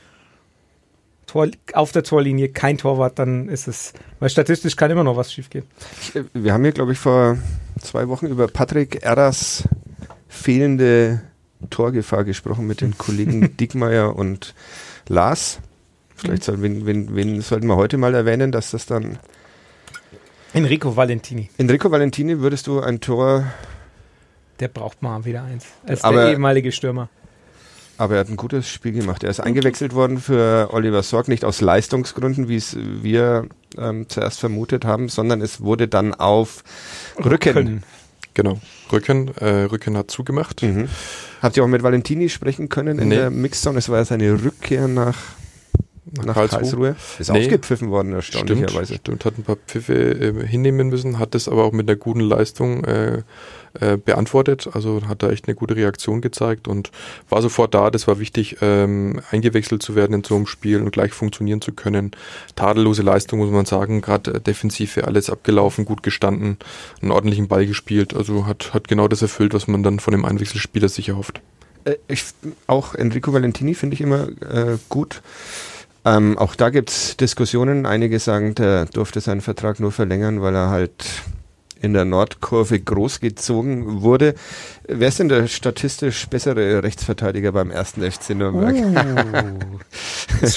[1.27, 5.33] Tor, auf der Torlinie kein Torwart, dann ist es, weil statistisch kann immer noch was
[5.33, 5.65] schiefgehen.
[6.15, 7.39] Äh, Wir haben hier, glaube ich, vor
[7.81, 9.67] zwei Wochen über Patrick Erras
[10.29, 11.23] fehlende
[11.71, 14.55] Torgefahr gesprochen mit den Kollegen Dickmeier und
[15.09, 15.61] Lars.
[16.17, 19.19] Vielleicht soll, wen, wen, wen sollten wir heute mal erwähnen, dass das dann.
[20.55, 23.45] Enrico Valentini, Enrico Valentini, würdest du ein Tor,
[24.61, 25.65] der braucht mal wieder eins.
[25.87, 27.09] Als Aber- der ehemalige Stürmer.
[27.97, 29.25] aber er hat ein gutes Spiel gemacht.
[29.25, 33.47] Er ist eingewechselt worden für Oliver Sorg, nicht aus Leistungsgründen, wie es wir
[33.79, 36.65] ähm, zuerst vermutet haben, sondern es wurde dann auf
[37.23, 37.53] Rücken.
[37.55, 37.83] Können.
[38.35, 38.61] Genau.
[38.91, 40.63] Rücken, äh, Rücken hat zugemacht.
[40.63, 40.89] Mhm.
[41.43, 43.17] Habt ihr auch mit Valentini sprechen können in Nee.
[43.17, 43.79] der Mixzone?
[43.79, 45.17] Es war ja seine Rückkehr nach,
[46.05, 46.97] nach, Karlsruhe.
[47.19, 47.45] Ist Nee.
[47.45, 48.95] aufgepfiffen worden, Stimmt, erstaunlicherweise.
[48.97, 52.21] stimmt, hat ein paar Pfiffe äh, hinnehmen müssen, hat das aber auch mit einer guten
[52.21, 53.23] Leistung äh,
[53.81, 56.91] äh, beantwortet, also hat da echt eine gute Reaktion gezeigt und
[57.29, 60.91] war sofort da, das war wichtig, ähm, eingewechselt zu werden in so einem Spiel und
[60.91, 62.11] gleich funktionieren zu können.
[62.57, 66.59] Tadellose Leistung, muss man sagen, gerade äh, defensiv für alles abgelaufen, gut gestanden,
[67.01, 70.25] einen ordentlichen Ball gespielt, also hat, hat genau das erfüllt, was man dann von dem
[70.25, 71.41] Einwechselspieler sich erhofft.
[71.85, 72.25] Äh, ich,
[72.67, 75.23] auch Enrico Valentini finde ich immer äh, gut.
[76.05, 77.87] Ähm, auch da gibt es Diskussionen.
[77.87, 81.05] Einige sagen, der durfte seinen Vertrag nur verlängern, weil er halt
[81.81, 84.35] in der Nordkurve großgezogen wurde.
[84.87, 88.77] Wer ist denn der statistisch bessere Rechtsverteidiger beim ersten FC Nürnberg?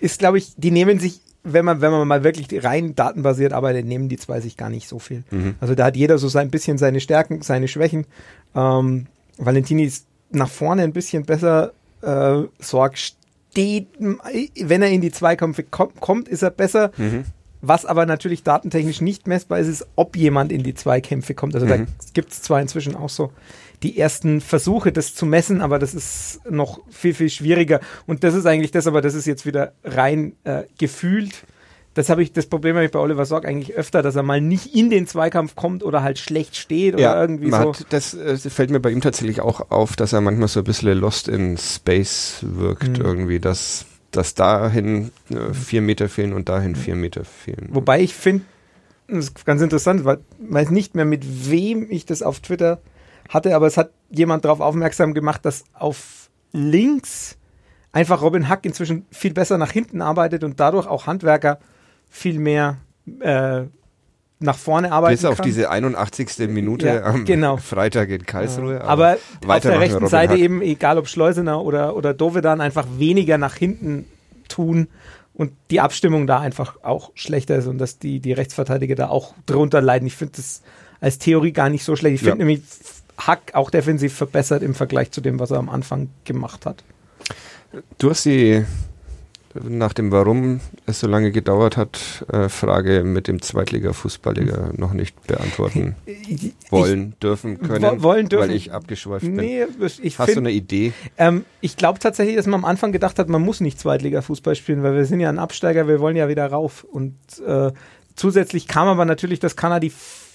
[0.00, 3.86] ist, glaube ich, die nehmen sich, wenn man, wenn man mal wirklich rein datenbasiert arbeitet,
[3.86, 5.24] nehmen die zwei sich gar nicht so viel.
[5.30, 5.54] Mhm.
[5.60, 8.06] Also da hat jeder so sein bisschen seine Stärken, seine Schwächen.
[8.54, 9.06] Ähm,
[9.38, 11.72] Valentini ist nach vorne ein bisschen besser.
[12.02, 12.98] Äh, Sorg
[13.52, 16.90] steht, wenn er in die Zweikämpfe kommt, ist er besser.
[16.96, 17.24] Mhm.
[17.64, 21.54] Was aber natürlich datentechnisch nicht messbar ist, ist, ob jemand in die Zweikämpfe kommt.
[21.54, 21.86] Also da Mhm.
[22.12, 23.30] gibt es zwar inzwischen auch so
[23.84, 27.80] die ersten Versuche, das zu messen, aber das ist noch viel, viel schwieriger.
[28.06, 31.44] Und das ist eigentlich das, aber das ist jetzt wieder rein äh, gefühlt.
[31.94, 34.40] Das habe ich, das Problem habe ich bei Oliver Sorg eigentlich öfter, dass er mal
[34.40, 37.74] nicht in den Zweikampf kommt oder halt schlecht steht oder irgendwie man so.
[37.74, 40.60] Hat, das, äh, das fällt mir bei ihm tatsächlich auch auf, dass er manchmal so
[40.60, 43.04] ein bisschen lost in Space wirkt Mhm.
[43.04, 47.68] irgendwie, dass, dass dahin äh, vier Meter fehlen und dahin vier Meter fehlen.
[47.72, 48.44] Wobei ich finde,
[49.08, 52.80] das ist ganz interessant, weil ich weiß nicht mehr, mit wem ich das auf Twitter
[53.28, 57.36] hatte, aber es hat jemand darauf aufmerksam gemacht, dass auf links
[57.92, 61.58] einfach Robin Hack inzwischen viel besser nach hinten arbeitet und dadurch auch Handwerker
[62.12, 62.76] viel mehr
[63.20, 63.62] äh,
[64.38, 65.46] nach vorne arbeiten Bis auf kann.
[65.46, 66.48] diese 81.
[66.48, 67.56] Minute Ja, am genau.
[67.58, 68.80] Freitag in Karlsruhe.
[68.82, 70.40] aber auf der rechten Robin Seite Hack.
[70.40, 74.04] eben, egal ob Schleusener oder, oder Dovedan, einfach weniger nach hinten
[74.48, 74.88] tun
[75.34, 79.34] und die Abstimmung da einfach auch schlechter ist und dass die, die Rechtsverteidiger da auch
[79.46, 80.06] drunter leiden.
[80.06, 80.62] Ich finde das
[81.00, 82.16] als Theorie gar nicht so schlecht.
[82.16, 82.44] Ich finde Ja.
[82.44, 82.62] nämlich
[83.18, 86.82] Hack auch defensiv verbessert im Vergleich zu dem, was er am Anfang gemacht hat.
[87.98, 88.64] Du hast die
[89.62, 95.20] nach dem Warum es so lange gedauert hat, äh, Frage mit dem Zweitliga-Fußballliga noch nicht
[95.26, 98.48] beantworten Ich- wollen, dürfen, können, Wo- wollen, dürfen.
[98.48, 99.34] weil ich abgeschweift bin.
[99.34, 99.64] Nee,
[100.02, 100.92] ich Hast du finde, eine Idee?
[101.18, 104.82] ähm, ich glaube tatsächlich, dass man am Anfang gedacht hat, man muss nicht Zweitliga-Fußball spielen,
[104.82, 106.84] weil wir sind ja ein Absteiger, wir wollen ja wieder rauf.
[106.84, 107.14] Und
[107.46, 107.72] äh,
[108.16, 109.92] zusätzlich kam aber natürlich, dass Kanadi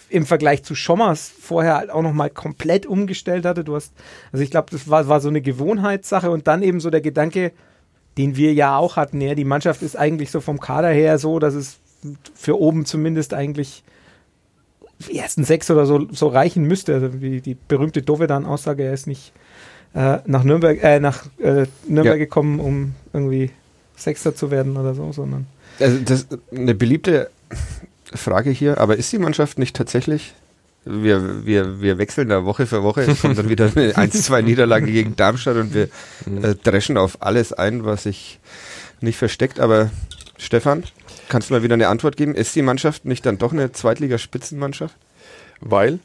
[0.10, 3.64] im Vergleich zu Schommers vorher halt auch nochmal komplett umgestellt hatte.
[3.64, 3.94] Du hast,
[4.32, 7.52] also ich glaube, das war, war so eine Gewohnheitssache und dann eben so der Gedanke,
[8.18, 11.40] den wir ja auch hatten, ja, die Mannschaft ist eigentlich so vom Kader her so,
[11.40, 11.78] dass es
[12.36, 13.84] für oben zumindest eigentlich
[15.08, 16.94] die ersten sechs oder so, so reichen müsste.
[16.96, 19.32] Also wie die berühmte Dovedan-Aussage, er ist nicht
[19.94, 22.26] äh, nach Nürnberg, äh, nach äh, Nürnberg Ja.
[22.26, 23.52] gekommen, um irgendwie
[23.96, 25.46] Sechster zu werden oder so, sondern
[25.80, 27.30] Also das ist eine beliebte
[28.14, 30.34] Frage hier, aber ist die Mannschaft nicht tatsächlich?
[30.88, 33.02] Wir, wir, wir wechseln da Woche für Woche.
[33.02, 35.84] Es kommt dann wieder eine 1-2 Niederlage gegen Darmstadt und wir
[36.42, 38.40] äh, dreschen auf alles ein, was sich
[39.02, 39.60] nicht versteckt.
[39.60, 39.90] Aber
[40.38, 40.84] Stefan,
[41.30, 42.36] kannst du mal wieder eine Antwort geben?
[42.36, 44.96] Ist die Mannschaft nicht dann doch eine Zweitligaspitzenmannschaft?
[45.60, 46.00] Weil?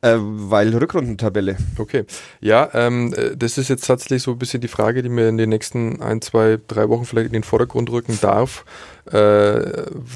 [0.00, 1.56] Äh, weil Rückrundentabelle.
[1.76, 2.04] Okay.
[2.40, 5.38] Ja, ähm, äh, das ist jetzt tatsächlich so ein bisschen die Frage, die mir in
[5.38, 8.64] den nächsten ein, zwei, drei Wochen vielleicht in den Vordergrund rücken darf,
[9.06, 9.10] äh,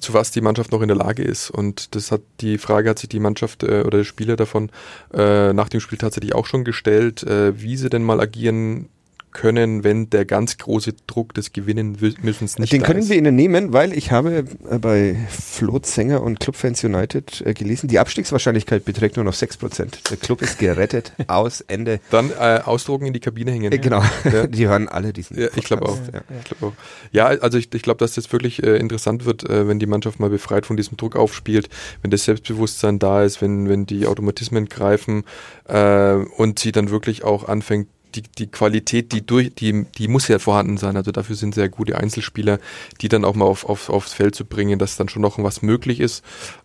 [0.00, 1.50] zu was die Mannschaft noch in der Lage ist.
[1.50, 4.70] Und das hat die Frage hat sich die Mannschaft äh, oder der Spieler davon
[5.12, 8.88] äh, nach dem Spiel tatsächlich auch schon gestellt, äh, wie sie denn mal agieren
[9.32, 13.08] können, wenn der ganz große Druck des Gewinnen müssen nicht Den können ist.
[13.08, 17.88] wir Ihnen nehmen, weil ich habe äh, bei Flo Zenger und Clubfans United äh, gelesen,
[17.88, 20.10] die Abstiegswahrscheinlichkeit beträgt nur noch 6%.
[20.10, 22.00] Der Club ist gerettet, aus, Ende.
[22.10, 23.72] Dann äh, ausdrucken in die Kabine hängen.
[23.72, 24.46] Äh, genau, ja.
[24.46, 25.98] die hören alle diesen ja, Ich glaube auch.
[26.12, 26.20] Ja.
[26.38, 26.76] Ich glaub auch.
[27.12, 30.20] Ja, also ich, ich glaube, dass das wirklich äh, interessant wird, äh, wenn die Mannschaft
[30.20, 31.68] mal befreit von diesem Druck aufspielt,
[32.02, 35.24] wenn das Selbstbewusstsein da ist, wenn, wenn die Automatismen greifen
[35.68, 40.28] äh, und sie dann wirklich auch anfängt, die, die Qualität, die durch, die, die muss
[40.28, 40.96] ja vorhanden sein.
[40.96, 42.58] Also dafür sind sehr gute Einzelspieler,
[43.00, 45.62] die dann auch mal auf, auf, aufs Feld zu bringen, dass dann schon noch was
[45.62, 46.24] möglich ist.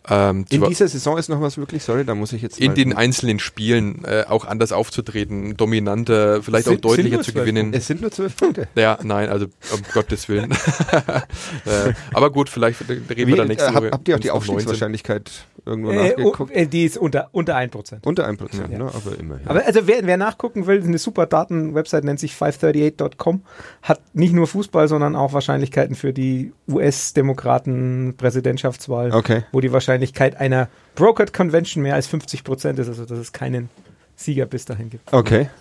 [0.10, 2.60] Ähm, in dieser Saison ist noch was möglich, sorry, da muss ich jetzt.
[2.60, 7.74] In den einzelnen Spielen äh, auch anders aufzutreten, dominanter, vielleicht sind, auch deutlicher zu gewinnen.
[7.74, 8.68] Es sind nur zwölf Punkte.
[8.78, 10.52] Ja, nein, also um Gottes Willen.
[11.66, 13.90] äh, aber gut, vielleicht reden Wie, wir da nächste äh, Woche.
[13.92, 15.32] Habt ihr auch die Aufstiegswahrscheinlichkeit
[15.66, 16.52] irgendwo äh, nachgeguckt?
[16.56, 18.00] Oh, die ist unter, unter 1%.
[18.04, 18.78] Unter 1%, ja.
[18.78, 18.86] ne?
[18.86, 19.48] aber immerhin.
[19.48, 23.43] Aber also wer, wer nachgucken will, eine super Daten-Website nennt sich 538.com,
[23.84, 29.43] hat nicht nur Fußball, sondern auch Wahrscheinlichkeiten für die US-Demokraten-Präsidentschaftswahl, okay.
[29.52, 33.69] wo die Wahrscheinlichkeit einer Brokered Convention mehr als 50 Prozent ist, also dass es keinen
[34.15, 35.13] Sieger bis dahin gibt.
[35.13, 35.52] Okay.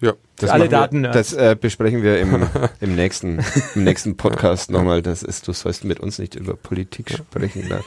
[0.00, 0.14] Ja.
[0.38, 1.02] Das alle Daten.
[1.02, 2.46] Wir, das äh, besprechen wir im,
[2.80, 5.02] im, nächsten, im nächsten Podcast nochmal.
[5.02, 7.68] Das ist, du sollst mit uns nicht über Politik sprechen.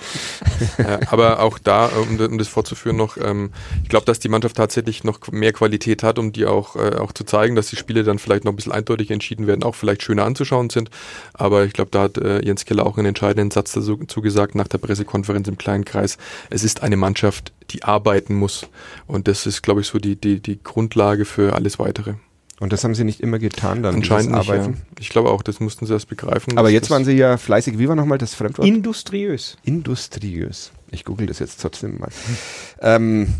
[0.77, 3.51] Ja, aber auch da, um, um, das fortzuführen noch, ähm,
[3.83, 7.11] ich glaube, dass die Mannschaft tatsächlich noch mehr Qualität hat, um die auch, äh, auch
[7.11, 10.03] zu zeigen, dass die Spiele dann vielleicht noch ein bisschen eindeutig entschieden werden, auch vielleicht
[10.03, 10.89] schöner anzuschauen sind.
[11.33, 14.67] Aber ich glaube, da hat äh, Jens Keller auch einen entscheidenden Satz dazu gesagt nach
[14.67, 16.17] der Pressekonferenz im kleinen Kreis.
[16.49, 18.67] Es ist eine Mannschaft, die arbeiten muss.
[19.07, 22.15] Und das ist, glaube ich, so die, die, die Grundlage für alles weitere.
[22.61, 23.95] Und das haben sie nicht immer getan dann.
[23.95, 24.69] Anscheinend nicht, ja.
[24.99, 26.59] Ich glaube auch, das mussten sie erst begreifen.
[26.59, 27.79] Aber jetzt waren sie ja fleißig.
[27.79, 28.67] Wie war nochmal das Fremdwort?
[28.67, 29.57] Industriös.
[29.63, 30.71] Industriös.
[30.91, 32.09] Ich google das jetzt trotzdem mal.
[32.81, 33.33] ähm,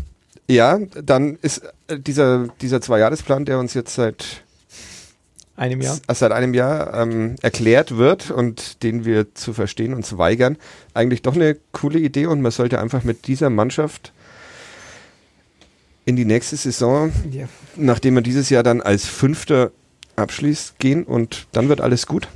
[0.48, 4.42] ja, dann ist äh, dieser, dieser Zweijahresplan, der uns jetzt seit
[5.54, 10.58] einem Jahr, seit einem Jahr ähm, erklärt wird und den wir zu verstehen uns weigern,
[10.94, 14.12] eigentlich doch eine coole Idee und man sollte einfach mit dieser Mannschaft
[16.04, 17.48] in die nächste Saison, ja.
[17.76, 19.70] nachdem man dieses Jahr dann als Fünfter
[20.16, 22.28] abschließt, gehen und dann wird alles gut?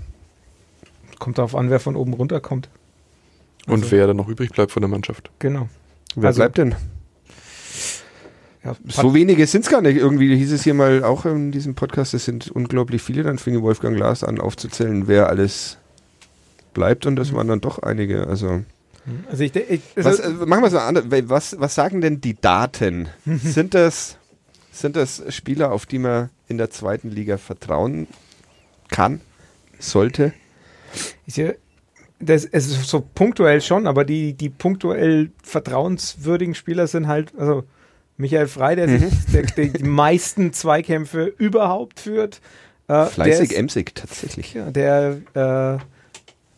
[1.19, 2.69] Kommt darauf an, wer von oben runterkommt.
[3.67, 5.31] Und also, wer dann noch übrig bleibt von der Mannschaft.
[5.39, 5.69] Genau.
[6.15, 6.75] Wer also, bleibt denn?
[8.65, 9.97] Ja, so wenige sind es gar nicht.
[9.97, 13.23] Irgendwie hieß es hier mal auch in diesem Podcast, es sind unglaublich viele.
[13.23, 15.79] Dann fing Wolfgang Glas an aufzuzählen, wer alles
[16.75, 17.37] bleibt und das mhm.
[17.37, 18.27] waren dann doch einige.
[18.27, 18.63] Also
[19.31, 21.05] also ich, ich also was, äh, machen wir so anders.
[21.29, 23.09] Was, was sagen denn die Daten?
[23.25, 24.19] sind, das,
[24.73, 28.07] sind das Spieler, auf die man in der zweiten Liga vertrauen
[28.89, 29.21] kann,
[29.79, 30.33] sollte?
[31.27, 31.53] Ist ja,
[32.19, 37.65] das, es ist so punktuell schon, aber die, die punktuell vertrauenswürdigen Spieler sind halt, also
[38.17, 38.99] Michael Frei, der, mhm.
[38.99, 42.41] sich, der, der die meisten Zweikämpfe überhaupt führt.
[42.89, 44.55] Äh, Fleißig emsig, tatsächlich.
[44.55, 45.79] Ja, der äh,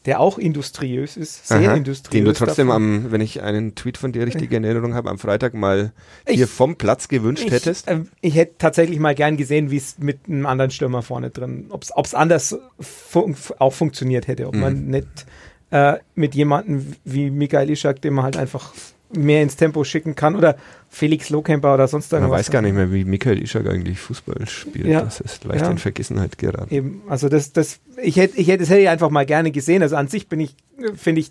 [0.08, 2.10] der auch industriös ist, sehr Aha, industriös.
[2.12, 3.04] Den du trotzdem davon.
[3.04, 5.92] am, wenn ich einen Tweet von dir richtig in Erinnerung habe, am Freitag mal
[6.26, 7.88] ich, hier vom Platz gewünscht ich, hättest.
[7.88, 11.66] Äh, ich hätte tatsächlich mal gern gesehen, wie es mit einem anderen Stürmer vorne drin,
[11.68, 14.60] ob es anders fun auch funktioniert hätte, ob mhm.
[14.60, 15.26] man nicht
[15.72, 18.72] äh, mit jemandem wie Michael Ischak, den man halt einfach
[19.12, 20.56] mehr ins Tempo schicken kann oder
[20.90, 22.30] Felix Lohkemper oder sonst irgendwas.
[22.30, 24.86] Man weiß gar nicht mehr, wie Michael Ischak eigentlich Fußball spielt.
[24.86, 25.02] Ja.
[25.02, 25.70] Das ist leicht ja.
[25.70, 26.72] in Vergessenheit geraten.
[26.72, 29.82] Eben, also das, das, ich hätte, ich hätte, das hätte ich einfach mal gerne gesehen.
[29.82, 30.54] Also an sich bin ich,
[30.96, 31.30] finde ich,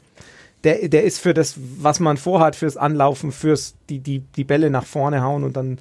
[0.63, 4.69] der, der ist für das, was man vorhat, fürs Anlaufen, fürs die, die, die Bälle
[4.69, 5.77] nach vorne hauen und dann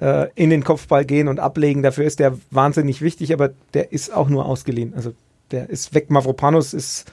[0.00, 1.82] äh, in den Kopfball gehen und ablegen.
[1.82, 4.94] Dafür ist der wahnsinnig wichtig, aber der ist auch nur ausgeliehen.
[4.94, 5.14] Also
[5.52, 6.10] der ist weg.
[6.10, 7.10] Mavropanos ist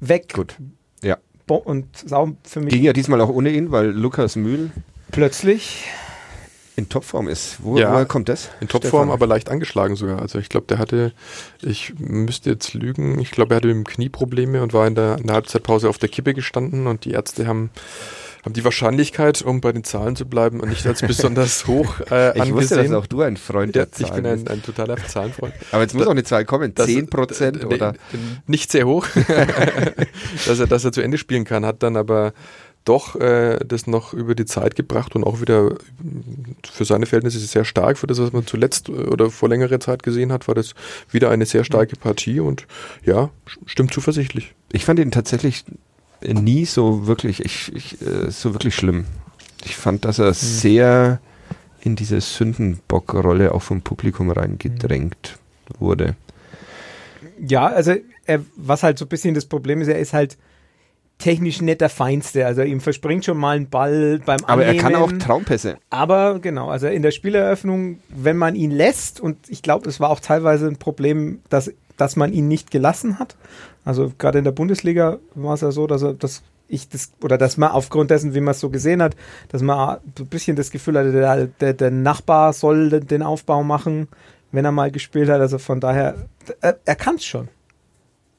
[0.00, 0.32] weg.
[0.32, 0.56] Gut.
[1.02, 1.18] Ja
[1.54, 2.72] und Sau für mich.
[2.72, 4.70] Ging ja diesmal auch ohne ihn, weil Lukas Mühl
[5.10, 5.86] plötzlich
[6.76, 7.58] in Topform ist.
[7.62, 8.50] Wo, ja, woher kommt das?
[8.60, 10.20] In Topform, aber leicht angeschlagen sogar.
[10.20, 11.12] Also ich glaube, der hatte,
[11.62, 14.94] ich müsste jetzt lügen, ich glaube, er hatte mit dem Knie Probleme und war in
[14.94, 17.70] der, in der Halbzeitpause auf der Kippe gestanden und die Ärzte haben
[18.46, 22.30] haben die Wahrscheinlichkeit, um bei den Zahlen zu bleiben und nicht als besonders hoch äh,
[22.30, 22.54] Ich angesehen.
[22.54, 25.52] wusste, dass auch du ein Freund der Zahlen Ich bin ein, ein totaler Zahlenfreund.
[25.72, 27.94] Aber jetzt muss da, auch eine Zahl kommen, das, 10 Prozent äh, oder?
[28.46, 29.04] Nicht sehr hoch,
[30.46, 32.32] dass, er, dass er zu Ende spielen kann, hat dann aber
[32.84, 35.74] doch äh, das noch über die Zeit gebracht und auch wieder
[36.70, 37.98] für seine Verhältnisse sehr stark.
[37.98, 40.74] Für das, was man zuletzt äh, oder vor längerer Zeit gesehen hat, war das
[41.10, 42.66] wieder eine sehr starke Partie und
[43.04, 43.30] ja,
[43.66, 44.54] stimmt zuversichtlich.
[44.70, 45.64] Ich fand ihn tatsächlich
[46.34, 49.06] nie so wirklich, ich, ich, äh, so wirklich schlimm.
[49.64, 51.20] Ich fand, dass er sehr
[51.80, 55.38] in diese Sündenbock-Rolle auch vom Publikum reingedrängt
[55.78, 56.16] wurde.
[57.38, 60.36] Ja, also er, was halt so ein bisschen das Problem ist, er ist halt
[61.18, 62.46] technisch nicht der Feinste.
[62.46, 65.20] Also ihm verspringt schon mal ein Ball beim Aber er kann auch Annehmen.
[65.20, 65.78] Traumpässe.
[65.90, 70.10] Aber genau, also in der Spieleröffnung, wenn man ihn lässt, und ich glaube, es war
[70.10, 73.36] auch teilweise ein Problem, dass, dass man ihn nicht gelassen hat.
[73.86, 77.38] Also gerade in der Bundesliga war es ja so, dass er dass ich das, oder
[77.38, 79.14] dass man aufgrund dessen, wie man es so gesehen hat,
[79.48, 84.08] dass man ein bisschen das Gefühl hatte, der, der, der Nachbar soll den- Aufbau machen,
[84.50, 85.40] wenn er mal gespielt hat.
[85.40, 86.16] Also von daher,
[86.60, 87.48] er, er kann es schon.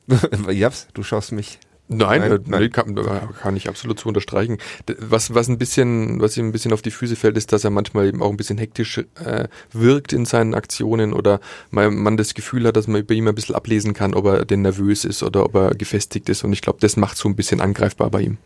[0.51, 1.57] Japs, du schaust mich.
[1.89, 2.61] Nein, Nein, äh, nein.
[2.63, 2.95] Nee, kann,
[3.39, 4.57] kann ich absolut zu unterstreichen.
[4.99, 7.69] Was, was ein bisschen, was ihm ein bisschen auf die Füße fällt, ist, dass er
[7.69, 11.39] manchmal eben auch ein bisschen hektisch äh, wirkt in seinen Aktionen oder
[11.71, 14.45] man, man das Gefühl hat, dass man bei ihm ein bisschen ablesen kann, ob er
[14.45, 16.43] denn nervös ist oder ob er gefestigt ist.
[16.43, 18.37] Und ich glaube, das macht so ein bisschen angreifbar bei ihm.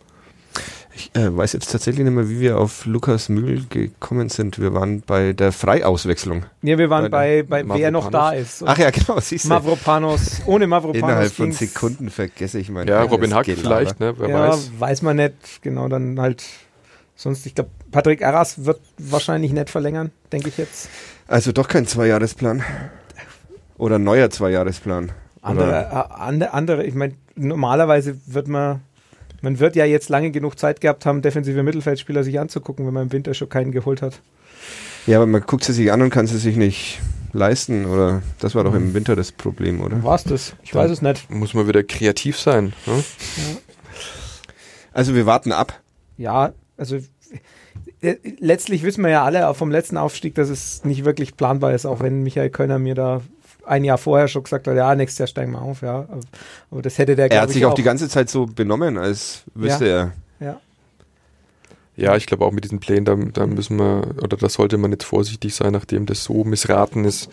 [0.93, 4.60] Ich äh, weiß jetzt tatsächlich nicht mehr, wie wir auf Lukas Mühl gekommen sind.
[4.60, 6.43] Wir waren bei der Freiauswechslung.
[6.62, 8.63] Ja, wir waren Bei bei, bei wer noch da ist.
[8.65, 9.49] Ach ja, genau, siehst du.
[9.49, 14.13] Mavropanos, ohne Mavropanos Innerhalb von Sekunden vergesse ich mein Ja, Robin Hack vielleicht, ne?
[14.17, 14.71] Wer ja, weiß.
[14.80, 15.01] weiß.
[15.04, 15.62] man nicht.
[15.62, 16.43] Genau, dann halt.
[17.15, 20.89] Sonst, ich glaube, Patrick Arras wird wahrscheinlich nicht verlängern, denke ich jetzt.
[21.27, 22.63] Also doch kein Zweijahresplan.
[23.77, 25.12] Oder neuer Zweijahresplan.
[25.41, 28.82] Andere, äh, andere, andere ich meine, normalerweise wird man,
[29.41, 33.04] man wird ja jetzt lange genug Zeit gehabt haben, defensive Mittelfeldspieler sich anzugucken, wenn man
[33.04, 34.21] im Winter schon keinen geholt hat.
[35.08, 36.99] ja, aber man guckt sie sich an und kann sie sich nicht
[37.34, 37.86] leisten.
[37.86, 40.04] Oder das war doch im Winter das Problem, oder?
[40.04, 40.56] War es das?
[40.63, 41.30] Ich weiß es nicht.
[41.30, 42.73] Muss man wieder kreativ sein.
[42.86, 43.04] Ne?
[44.93, 45.80] Also wir warten ab.
[46.17, 46.97] Ja, also
[48.01, 51.86] äh, letztlich wissen wir ja alle vom letzten Aufstieg, dass es nicht wirklich planbar ist,
[51.86, 53.21] auch wenn Michael Kölner mir da
[53.65, 56.06] ein Jahr vorher schon gesagt hat, ja, nächstes Jahr steigen wir auf, ja.
[56.69, 59.43] Aber- das hätte der, Er hat ich, sich auch die ganze Zeit so benommen, als
[59.54, 60.12] wüsste er.
[61.97, 62.12] Ja.
[62.12, 64.91] Ja, ich glaube auch mit diesen Plänen, da, da müssen wir, oder da sollte man
[64.91, 67.30] jetzt vorsichtig sein, nachdem das so missraten ist.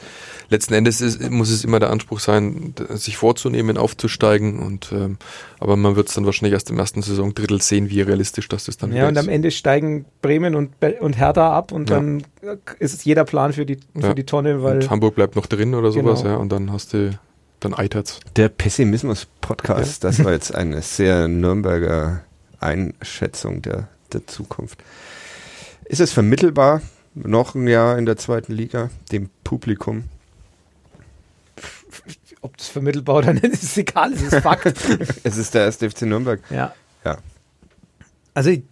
[0.50, 4.58] Letzten Endes ist, muss es immer der Anspruch sein, sich vorzunehmen, aufzusteigen.
[4.58, 5.16] Und ähm,
[5.60, 8.82] aber man wird es dann wahrscheinlich erst im ersten Saisondrittel sehen, wie realistisch das ist
[8.82, 9.32] dann Ja, und am ist.
[9.32, 11.96] Ende steigen Bremen und, und Hertha ab und Ja.
[11.96, 14.14] dann äh, ist jeder Plan für die, für Ja.
[14.14, 16.34] die Tonne, weil Und Hamburg bleibt noch drin oder sowas, Genau.
[16.34, 17.16] ja, und dann hast du,
[17.60, 18.18] dann eitert's.
[18.36, 22.22] Der Pessimismus-Podcast, das war jetzt eine sehr Nürnberger
[22.60, 24.82] Einschätzung der, der Zukunft.
[25.84, 26.82] Ist es vermittelbar,
[27.14, 30.04] noch ein Jahr in der zweiten Liga, dem Publikum?
[32.40, 34.76] ob das vermittelbar oder nicht, ist egal, es ist Fakt.
[35.24, 36.40] Es ist der erste FC Nürnberg.
[36.50, 36.72] ja.
[37.04, 37.18] Ja.
[38.34, 38.62] Also ich,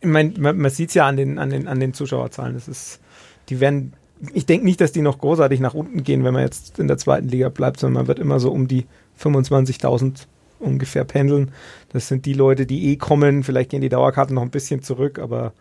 [0.00, 2.54] ich meine, man, man sieht es ja an den, an, den, an den Zuschauerzahlen.
[2.54, 3.00] Das ist,
[3.48, 3.92] die werden,
[4.32, 6.98] ich denke nicht, dass die noch großartig nach unten gehen, wenn man jetzt in der
[6.98, 8.86] zweiten Liga bleibt, sondern man wird immer so um die
[9.20, 10.26] 25.000
[10.60, 11.50] ungefähr pendeln.
[11.92, 13.42] Das sind die Leute, die eh kommen.
[13.42, 15.52] Vielleicht gehen die Dauerkarten noch ein bisschen zurück, aber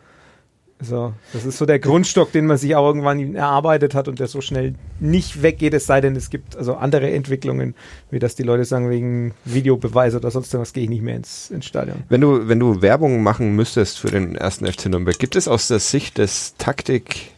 [0.81, 4.27] so, das ist so der Grundstock, den man sich auch irgendwann erarbeitet hat und der
[4.27, 7.75] so schnell nicht weggeht, es sei denn, es gibt also andere Entwicklungen,
[8.11, 11.51] wie dass die Leute sagen, wegen Videobeweis oder sonst was gehe ich nicht mehr ins,
[11.51, 12.03] ins Stadion.
[12.07, 15.67] Wenn du, wenn du Werbung machen müsstest für den ersten FC Nürnberg, gibt es aus
[15.67, 17.31] der Sicht des Taktik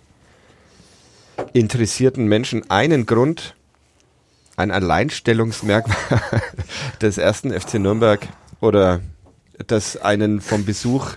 [1.54, 3.56] interessierten Menschen einen Grund,
[4.62, 5.98] ein Alleinstellungsmerkmal
[7.02, 8.28] des ersten FC Nürnberg
[8.62, 9.02] oder
[9.68, 11.12] das einen vom Besuch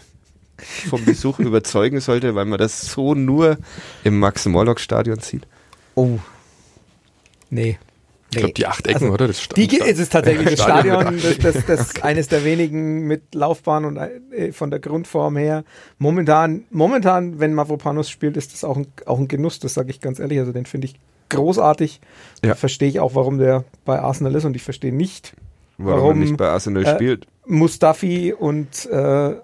[0.89, 3.59] vom Besuch überzeugen sollte, weil man das so nur
[4.05, 5.47] im Max-Morlock-Stadion sieht?
[5.95, 6.19] Oh.
[7.51, 7.79] Nee.
[8.31, 9.27] Ich glaube, die acht Ecken, Also, oder?
[9.29, 13.35] Das Sta- Die, es ist tatsächlich das Stadion das, das, das eines der wenigen mit
[13.35, 15.65] Laufbahn und äh, von der Grundform her.
[15.99, 20.01] Momentan, momentan, wenn Mavropanos spielt, ist das auch ein, auch ein Genuss, das sage ich
[20.01, 20.39] ganz ehrlich.
[20.41, 20.95] Also den finde ich
[21.35, 22.01] großartig.
[22.45, 22.55] Ja.
[22.55, 25.35] Verstehe ich auch, warum der bei Arsenal ist und ich verstehe nicht,
[25.77, 27.27] Warum, Warum, er nicht bei Arsenal äh, spielt?
[27.47, 29.35] Mustafi und äh,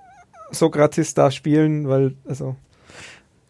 [0.53, 2.57] Sokrates da spielen, weil, also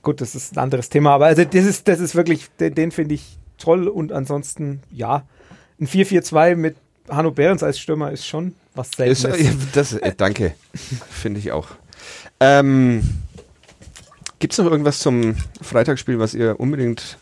[0.03, 2.91] gut, das ist ein anderes Thema, aber also das ist, das ist wirklich, den, den
[2.91, 5.25] finde ich toll und ansonsten, ja,
[5.79, 6.77] ein 4-4-2 mit
[7.09, 9.41] Hanno Behrens als Stürmer ist schon was Ist, Seltenes.
[9.41, 10.55] äh, das, äh, danke,
[11.11, 11.69] finde ich auch.
[12.39, 13.03] Ähm,
[14.39, 17.19] Gibt es noch irgendwas zum Freitagsspiel, was ihr unbedingt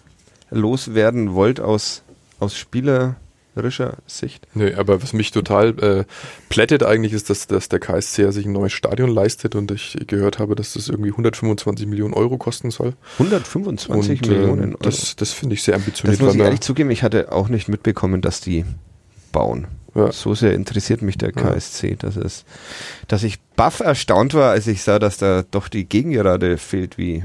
[0.50, 2.02] loswerden wollt aus,
[2.40, 4.46] aus spielerischer Sicht?
[4.54, 6.04] Nö, aber was mich total äh,
[6.48, 10.38] plättet eigentlich ist, dass, dass der KSC sich ein neues Stadion leistet und ich gehört
[10.38, 12.94] habe, dass das irgendwie 125 Millionen Euro kosten soll.
[13.18, 14.78] 125 und, Millionen äh, Euro.
[14.82, 16.20] das, das finde ich sehr das ambitioniert.
[16.20, 18.64] muss weil ich ehrlich zugeben, ich hatte auch nicht mitbekommen, dass die
[19.32, 19.66] bauen.
[19.94, 20.12] Ja.
[20.12, 21.42] So sehr interessiert mich der Ja.
[21.52, 22.44] KSC, dass, es,
[23.08, 27.24] dass ich baff erstaunt war, als ich sah, dass da doch die Gegengerade fehlt wie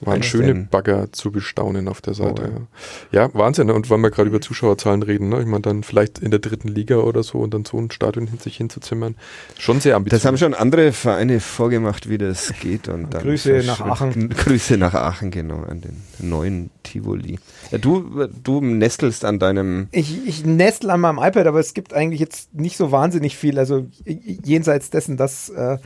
[0.00, 2.52] Waren schöne Bagger zu bestaunen auf der Seite.
[2.54, 2.66] Oh,
[3.10, 3.22] ja.
[3.24, 3.34] ja.
[3.34, 3.70] Wahnsinn.
[3.70, 5.40] Und wenn wir gerade über Zuschauerzahlen reden, ne?
[5.40, 8.28] ich meine, dann vielleicht in der dritten Liga oder so und dann so ein Stadion
[8.28, 9.16] hin sich hinzuzimmern,
[9.58, 10.24] schon sehr ambitioniert.
[10.24, 12.88] Das haben schon andere Vereine vorgemacht, wie das geht.
[12.88, 14.28] Und dann Grüße nach Aachen.
[14.36, 17.38] Grüße nach Aachen, genau, an den neuen Tivoli.
[17.70, 19.88] Ja, du, du nestelst an deinem...
[19.90, 23.58] Ich, ich nestel an meinem iPad, aber es gibt eigentlich jetzt nicht so wahnsinnig viel.
[23.58, 25.48] Also jenseits dessen, dass...
[25.48, 25.78] Äh,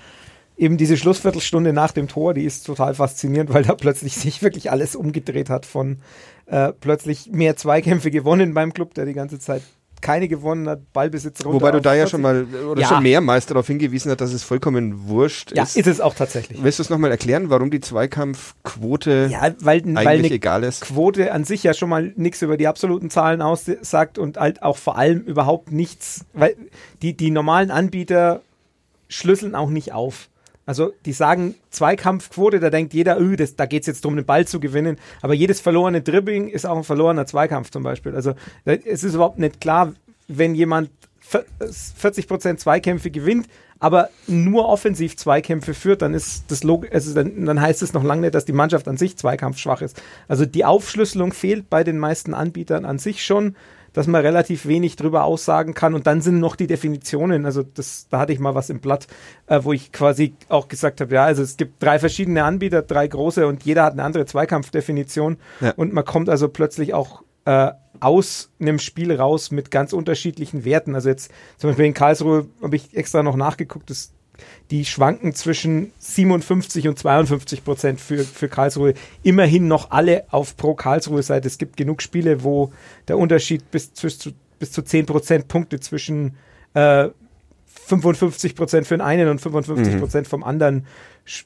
[0.63, 4.71] eben diese Schlussviertelstunde nach dem Tor, die ist total faszinierend, weil da plötzlich sich wirklich
[4.71, 5.99] alles umgedreht hat von
[6.47, 9.63] äh, plötzlich mehr Zweikämpfe gewonnen beim Club, der die ganze Zeit
[10.01, 11.55] keine gewonnen hat, Ballbesitz runter.
[11.55, 12.89] Wobei du da ja schon mal oder ja.
[12.89, 15.77] schon mehrmals darauf hingewiesen hast, dass es vollkommen wurscht ja, ist.
[15.77, 16.63] Ja, ist es auch tatsächlich.
[16.63, 20.81] Willst du es nochmal erklären, warum die Zweikampfquote ja, weil, eigentlich weil egal ist?
[20.81, 24.77] Quote an sich ja schon mal nichts über die absoluten Zahlen aussagt und halt auch
[24.77, 26.57] vor allem überhaupt nichts, weil
[27.01, 28.43] die, die normalen Anbieter
[29.09, 30.29] schlüsseln auch nicht auf.
[30.65, 34.27] Also die sagen Zweikampfquote, da denkt jeder, öh, das, da geht es jetzt darum, den
[34.27, 34.97] Ball zu gewinnen.
[35.21, 38.15] Aber jedes verlorene Dribbling ist auch ein verlorener Zweikampf zum Beispiel.
[38.15, 38.35] Also
[38.65, 39.93] es ist überhaupt nicht klar,
[40.29, 40.91] wenn jemand
[41.31, 43.47] 40% Zweikämpfe gewinnt,
[43.79, 48.05] aber nur offensiv Zweikämpfe führt, dann ist das Log also dann, dann heißt es noch
[48.05, 50.01] lange nicht, dass die Mannschaft an sich zweikampfschwach ist.
[50.29, 53.57] Also die Aufschlüsselung fehlt bei den meisten Anbietern an sich schon
[53.93, 55.95] dass man relativ wenig drüber aussagen kann.
[55.95, 57.47] Und dann sind noch die Definitionen.
[57.47, 59.07] Also das, da hatte ich mal was im Blatt,
[59.47, 63.07] äh, wo ich quasi auch gesagt habe, ja, also es gibt drei verschiedene Anbieter, drei
[63.07, 65.37] große und jeder hat eine andere Zweikampfdefinition.
[65.61, 65.73] Ja.
[65.77, 67.71] Und man kommt also plötzlich auch äh,
[68.01, 70.95] aus einem Spiel raus mit ganz unterschiedlichen Werten.
[70.95, 74.13] Also jetzt zum Beispiel in Karlsruhe habe ich extra noch nachgeguckt, das
[74.71, 78.95] die schwanken zwischen 57 und 52 Prozent für, für Karlsruhe.
[79.23, 81.47] Immerhin noch alle auf pro Karlsruhe Seite.
[81.49, 82.73] Es gibt genug Spiele, wo
[83.09, 86.37] der Unterschied bis, bis, zu, bis zu 10 Prozent Punkte zwischen
[86.75, 87.09] äh,
[87.87, 90.31] 55 Prozent für den einen und 55 Prozent mhm.
[90.31, 90.87] vom anderen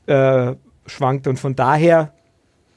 [0.07, 0.55] äh,
[0.86, 1.26] schwankt.
[1.26, 2.12] Und von daher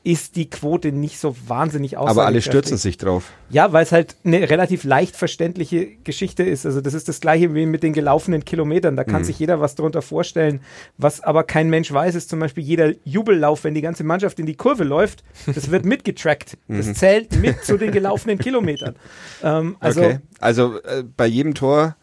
[0.10, 2.10] ist die Quote nicht so wahnsinnig aus.
[2.10, 3.32] Aber alle stürzen sich drauf.
[3.51, 6.66] Ja, weil es halt eine relativ leicht verständliche Geschichte ist.
[6.66, 8.95] Also das ist das gleiche wie mit den gelaufenen Kilometern.
[8.95, 9.26] Da kann mhm.
[9.26, 10.62] sich jeder was darunter vorstellen.
[10.97, 14.47] Was aber kein Mensch weiß, ist zum Beispiel jeder Jubellauf, wenn die ganze Mannschaft in
[14.47, 16.57] die Kurve läuft, das wird mitgetrackt.
[16.68, 16.95] Das mhm.
[16.95, 18.95] zählt mit zu den gelaufenen Kilometern.
[19.43, 20.20] Ähm, also, okay.
[20.39, 21.95] also äh, bei jedem Tor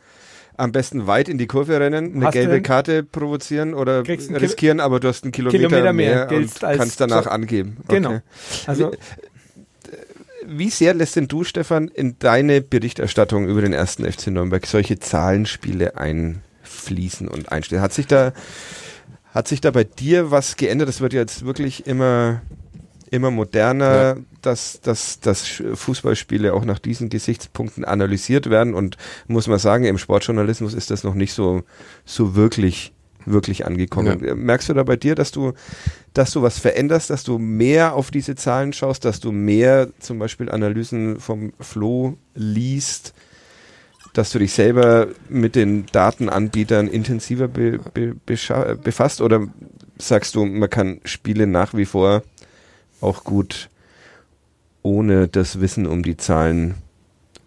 [0.57, 5.01] am besten weit in die Kurve rennen, eine hast gelbe Karte provozieren oder riskieren, aber
[5.01, 7.79] du hast einen Kilometer, Kilometer mehr, mehr und kannst danach angeben.
[7.89, 8.11] Genau.
[8.11, 8.21] Okay.
[8.67, 8.93] Also
[10.49, 14.99] wie sehr lässt denn du, Stefan, in deine Berichterstattung über den ersten FC Nürnberg solche
[14.99, 17.83] Zahlenspiele einfließen und einstellen?
[17.83, 18.33] Hat sich da,
[19.33, 20.89] hat sich da bei dir was geändert?
[20.89, 22.43] Das wird jetzt wirklich immer
[23.11, 24.17] immer moderner, ja.
[24.43, 28.75] dass, dass, dass Fußballspiele auch nach diesen Gesichtspunkten analysiert werden.
[28.75, 28.97] Und
[29.29, 31.63] muss man sagen, im Sportjournalismus ist das noch nicht so,
[32.05, 32.93] so wirklich,
[33.25, 34.25] wirklich angekommen.
[34.25, 34.35] Ja.
[34.35, 35.53] Merkst du da bei dir, dass du,
[36.15, 40.19] dass du was veränderst, dass du mehr auf diese Zahlen schaust, dass du mehr zum
[40.19, 43.15] Beispiel Analysen vom Flo liest?
[44.17, 49.47] dass du dich selber mit den Datenanbietern intensiver be, be, befasst oder
[49.99, 52.23] sagst du, man kann Spiele nach wie vor
[53.01, 53.69] auch gut
[54.83, 56.75] ohne das Wissen um die Zahlen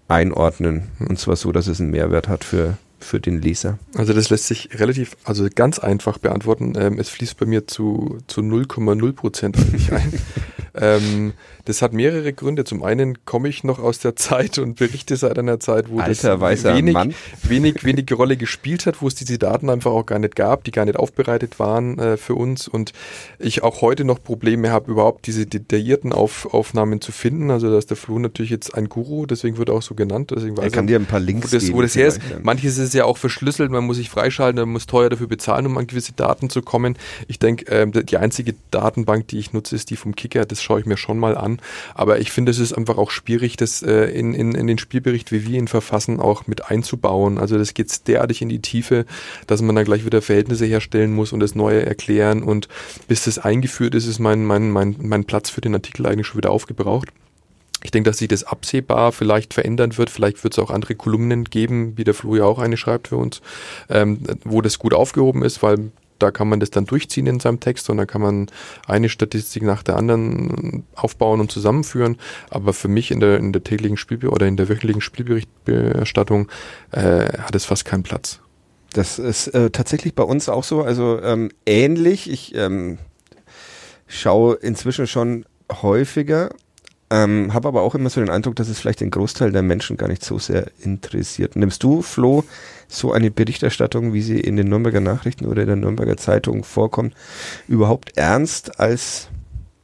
[0.10, 0.90] einordnen.
[1.08, 3.80] Und zwar so, dass es einen Mehrwert hat für, für den Leser.
[3.96, 6.74] Also das lässt sich relativ, also ganz einfach beantworten.
[6.78, 10.14] Ähm, es fließt bei mir zu, zu 0,0 Prozent eigentlich ein.
[10.76, 11.34] ähm,
[11.70, 12.64] das hat mehrere Gründe.
[12.64, 16.38] Zum einen komme ich noch aus der Zeit und berichte seit einer Zeit, wo Alter,
[16.38, 16.98] das wenig,
[17.44, 20.72] wenig, wenig Rolle gespielt hat, wo es diese Daten einfach auch gar nicht gab, die
[20.72, 22.92] gar nicht aufbereitet waren äh, für uns und
[23.38, 27.52] ich auch heute noch Probleme habe, überhaupt diese detaillierten Auf, Aufnahmen zu finden.
[27.52, 30.32] Also da ist der Flo natürlich jetzt ein Guru, deswegen wird er auch so genannt.
[30.32, 32.20] Deswegen weiß er kann dir ein paar Links wo das, wo das her ist.
[32.42, 35.78] Manches ist ja auch verschlüsselt, man muss sich freischalten, man muss teuer dafür bezahlen, um
[35.78, 36.98] an gewisse Daten zu kommen.
[37.28, 40.46] Ich denke, äh, die einzige Datenbank, die ich nutze, ist die vom Kicker.
[40.46, 41.59] Das schaue ich mir schon mal an.
[41.96, 45.32] Aber ich finde, es ist einfach auch schwierig, das äh, in, in, in den Spielbericht,
[45.32, 47.38] wie wir ihn verfassen, auch mit einzubauen.
[47.38, 49.06] Also das geht derartig in die Tiefe,
[49.48, 52.44] dass man dann gleich wieder Verhältnisse herstellen muss und das Neue erklären.
[52.44, 52.68] Und
[53.08, 56.38] bis das eingeführt ist, ist mein, mein, mein, mein Platz für den Artikel eigentlich schon
[56.38, 57.10] wieder aufgebraucht.
[57.84, 60.10] Ich denke, dass sich das absehbar vielleicht verändern wird.
[60.10, 63.16] Vielleicht wird es auch andere Kolumnen geben, wie der Flo ja auch eine schreibt für
[63.16, 63.42] uns,
[63.90, 67.60] ähm, wo das gut aufgehoben ist, weil da kann man das dann durchziehen in seinem
[67.60, 68.48] Text und da kann man
[68.88, 72.18] eine Statistik nach der anderen aufbauen und zusammenführen.
[72.50, 76.50] Aber für mich in der, in der täglichen Spielbericht oder in der wöchentlichen Spielberichterstattung
[76.92, 78.40] äh, hat es fast keinen Platz.
[78.94, 82.30] Das ist äh, tatsächlich bei uns auch so, also ähm, ähnlich.
[82.30, 82.98] Ich ähm,
[84.08, 86.50] schaue inzwischen schon häufiger
[87.10, 89.98] ähm, habe aber auch immer so den Eindruck, dass es vielleicht den Großteil der Menschen
[89.98, 91.56] gar nicht so sehr interessiert.
[91.56, 92.44] Nimmst du, Flo,
[92.88, 97.14] so eine Berichterstattung, wie sie in den Nürnberger Nachrichten oder in der Nürnberger Zeitung vorkommt,
[97.68, 99.30] überhaupt ernst als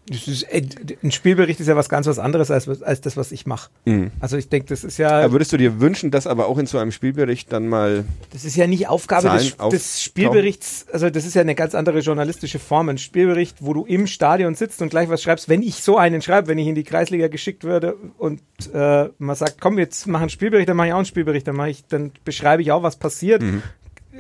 [0.10, 0.62] ist, äh,
[1.04, 3.72] ein Spielbericht ist ja was ganz was anderes als, als das, was ich mache.
[3.86, 4.12] Mhm.
[4.20, 6.68] Also ich denke, das ist ja, Aber würdest du dir wünschen, dass aber auch in
[6.68, 10.86] so einem Spielbericht dann mal das ist ja nicht Aufgabe Zahlen des, des Spielberichts.
[10.92, 12.90] Also das ist ja eine ganz andere journalistische Form.
[12.90, 15.50] Ein Spielbericht, wo du im Stadion sitzt und gleich was schreibst.
[15.50, 18.42] Wenn ich so einen schreibe, wenn ich in die Kreisliga geschickt würde und
[18.74, 21.56] äh, man sagt, komm, jetzt mach einen Spielbericht, dann mache ich auch einen Spielbericht, dann
[21.56, 23.42] mache ich, dann beschreibe ich auch, was passiert.
[23.42, 23.64] Mhm.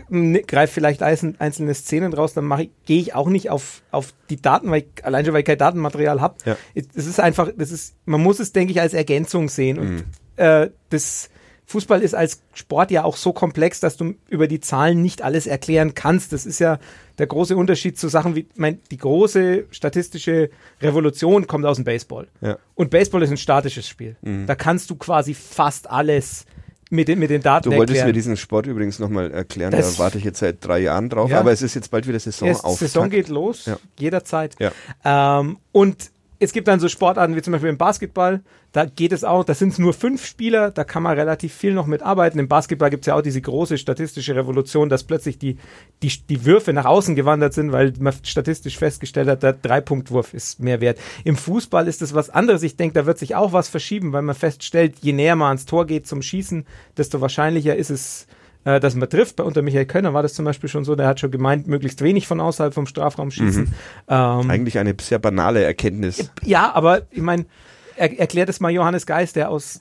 [0.10, 2.52] Ne- Greif vielleicht einzelne, Szenen raus, dann
[2.86, 5.58] gehe ich auch nicht auf, auf die Daten, weil ich, allein schon, weil ich kein
[5.58, 6.36] Datenmaterial habe.
[6.46, 6.58] Ja.
[6.74, 9.80] Es ist einfach, das ist, man muss es, denke ich, als Ergänzung sehen.
[9.80, 10.04] Und Mhm.
[10.38, 11.30] äh, das
[11.68, 15.48] Fußball ist als Sport ja auch so komplex, dass du über die Zahlen nicht alles
[15.48, 16.32] erklären kannst.
[16.32, 16.78] Das ist ja
[17.18, 22.28] der große Unterschied zu Sachen wie, mein, die große statistische Revolution kommt aus dem Baseball.
[22.42, 22.58] Ja.
[22.76, 24.16] Und Baseball ist ein statisches Spiel.
[24.22, 24.46] Mhm.
[24.46, 26.46] Da kannst du quasi fast alles
[26.96, 28.08] mit den, mit den Daten Du wolltest erklären.
[28.08, 31.30] mir diesen Sport übrigens nochmal erklären, Das- da warte ich jetzt seit drei Jahren drauf,
[31.30, 31.40] Ja.
[31.40, 32.80] aber es ist jetzt bald wieder Saison auf.
[32.80, 33.78] Saison geht los, Ja.
[34.00, 34.56] jederzeit.
[34.60, 34.72] Ja.
[35.40, 39.24] Ähm, und es gibt dann so Sportarten wie zum Beispiel im Basketball, da geht es
[39.24, 42.40] auch, da sind es nur fünf Spieler, da kann man relativ viel noch mitarbeiten.
[42.40, 45.58] Im Basketball gibt es ja auch diese große statistische Revolution, dass plötzlich die,
[46.04, 50.60] die, die Würfe nach außen gewandert sind, weil man statistisch festgestellt hat, der Dreipunktwurf ist
[50.60, 51.00] mehr wert.
[51.24, 52.64] Im Fußball ist es was anderes.
[52.64, 55.66] Ich denke, da wird sich auch was verschieben, weil man feststellt, je näher man ans
[55.66, 56.66] Tor geht zum Schießen,
[56.98, 58.28] desto wahrscheinlicher ist es,
[58.66, 59.38] äh, dass man trifft.
[59.38, 62.02] Bei unter Michael Könner war das zum Beispiel schon so, der hat schon gemeint, möglichst
[62.02, 63.74] wenig von außerhalb vom Strafraum schießen.
[64.10, 66.30] Ähm, Eigentlich eine sehr banale Erkenntnis.
[66.44, 67.46] ja, aber ich meine,
[67.98, 69.80] er, erklärt es mal Johannes Geist, der aus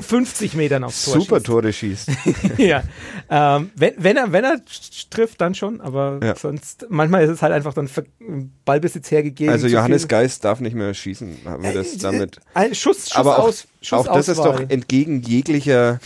[0.00, 1.46] 50 Metern aufs Tor Super schießt.
[1.46, 2.10] Tore schießt.
[2.58, 2.82] ja.
[3.30, 4.60] ähm, wenn, wenn, er, wenn er
[5.10, 6.36] trifft, dann schon, aber Ja.
[6.36, 7.88] sonst, manchmal ist es halt einfach dann
[8.64, 9.52] Ballbesitz hergegeben.
[9.52, 10.06] Also Johannes.
[10.08, 12.38] Geist darf nicht mehr schießen, haben wir das Äh, damit.
[12.54, 16.00] Ein Schuss, Schuss Aber auch, aus, Schuss auch das ist doch entgegen jeglicher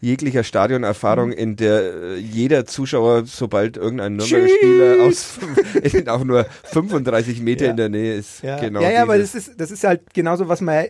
[0.00, 5.38] jeglicher Stadionerfahrung, in der äh, jeder Zuschauer, sobald irgendein Nürnberger Spieler aus
[6.06, 7.70] auch nur 35 Meter Ja.
[7.72, 10.48] in der Nähe ist, Ja, genau ja, ja aber das ist, das ist halt genauso,
[10.48, 10.86] was man,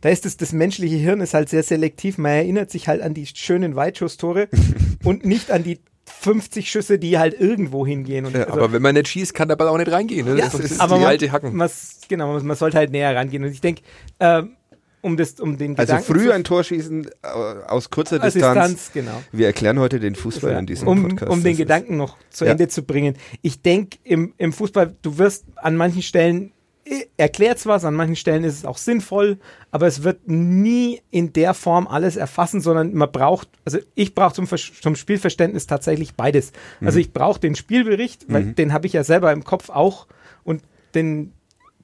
[0.00, 2.18] da ist das, das menschliche Hirn ist halt sehr selektiv.
[2.18, 4.48] Man erinnert sich halt an die schönen Weitschusstore
[5.04, 5.80] und nicht an die
[6.20, 8.24] 50 Schüsse, die halt irgendwo hingehen.
[8.26, 10.26] Und also, Aber wenn man nicht schießt, kann der Ball auch nicht reingehen.
[10.26, 10.38] Ne?
[10.38, 11.54] Ja, das ist aber die man, alte Hacken.
[11.54, 11.70] Man,
[12.08, 13.44] genau, man, man sollte halt näher rangehen.
[13.44, 13.82] Und ich denke,
[14.18, 14.56] ähm,
[15.00, 17.26] um, das, um den also Gedanken früh zu- ein Tor schießen äh,
[17.68, 18.54] aus kurzer als Distanz.
[18.70, 19.22] Distanz, genau.
[19.32, 21.30] Wir erklären heute den Fußball Ja, in diesem um, Podcast.
[21.32, 22.52] um den Gedanken noch zu Ja.
[22.52, 23.16] Ende zu bringen.
[23.42, 26.52] Ich denke, im, im Fußball, du wirst an manchen Stellen
[26.84, 29.38] äh, erklärt was, an manchen Stellen ist es auch sinnvoll,
[29.70, 34.32] aber es wird nie in der Form alles erfassen, sondern man braucht, also ich brauche
[34.34, 36.52] zum, zum Spielverständnis tatsächlich beides.
[36.80, 37.00] Also Mhm.
[37.02, 40.06] ich brauche den Spielbericht, weil den habe ich ja selber im Kopf auch
[40.44, 40.62] und
[40.94, 41.32] den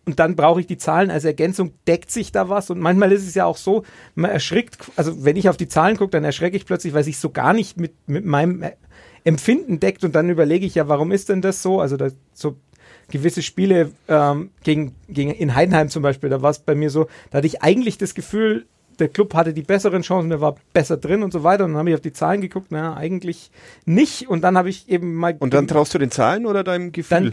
[0.06, 2.70] und dann brauche ich die Zahlen als Ergänzung, deckt sich da was?
[2.70, 3.84] Und manchmal ist es ja auch so,
[4.14, 7.18] man erschrickt, also wenn ich auf die Zahlen gucke, dann erschrecke ich plötzlich, weil sich
[7.18, 8.64] so gar nicht mit, mit meinem
[9.24, 11.80] Empfinden deckt und dann überlege ich ja, warum ist denn das so?
[11.80, 12.56] Also da, so
[13.10, 17.06] gewisse Spiele ähm, gegen, gegen in Heidenheim zum Beispiel, da war es bei mir so,
[17.30, 18.66] da hatte ich eigentlich das Gefühl,
[18.98, 21.64] der Club hatte die besseren Chancen, der war besser drin und so weiter.
[21.64, 23.50] Und dann habe ich auf die Zahlen geguckt, naja, eigentlich
[23.84, 24.28] nicht.
[24.28, 27.32] Und dann habe ich eben mal Und dann traust du den Zahlen oder deinem Gefühl?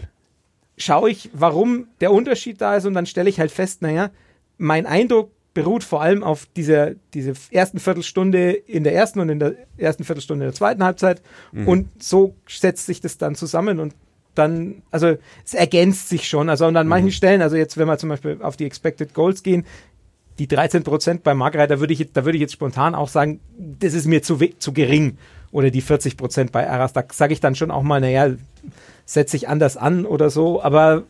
[0.82, 4.10] schaue ich, warum der Unterschied da ist und dann stelle ich halt fest, naja,
[4.58, 9.38] mein Eindruck beruht vor allem auf dieser diese ersten Viertelstunde in der ersten und in
[9.38, 11.20] der ersten Viertelstunde in der zweiten Halbzeit.
[11.68, 13.94] Und so setzt sich das dann zusammen und
[14.34, 17.98] dann, also es ergänzt sich schon, also und an manchen Stellen, also jetzt, wenn wir
[17.98, 19.66] zum Beispiel auf die Expected Goals gehen,
[20.38, 23.08] die 13 Prozent bei Margret, da würde ich, jetzt- da würde ich jetzt spontan auch
[23.08, 25.18] sagen, das ist mir zu, zu gering.
[25.52, 28.34] Oder die 40 Prozent bei Aras, da sage ich dann schon auch mal, naja,
[29.04, 30.62] setze ich anders an oder so.
[30.62, 31.04] Aber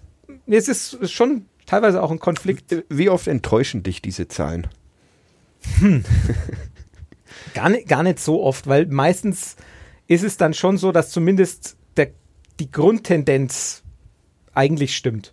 [0.46, 2.84] es ist schon teilweise auch ein Konflikt.
[2.88, 4.66] Wie oft enttäuschen dich diese Zahlen?
[7.54, 9.56] Gar nicht, gar nicht so oft, weil meistens
[10.06, 12.10] ist es dann schon so, dass zumindest der,
[12.60, 13.82] die Grundtendenz
[14.54, 15.32] eigentlich stimmt.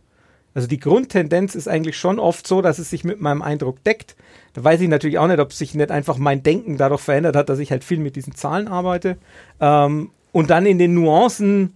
[0.54, 4.16] Also die Grundtendenz ist eigentlich schon oft so, dass es sich mit meinem Eindruck deckt.
[4.54, 7.50] Da weiß ich natürlich auch nicht, ob sich nicht einfach mein Denken dadurch verändert hat,
[7.50, 9.18] dass ich halt viel mit diesen Zahlen arbeite.
[9.60, 11.76] Ähm, und dann in den Nuancen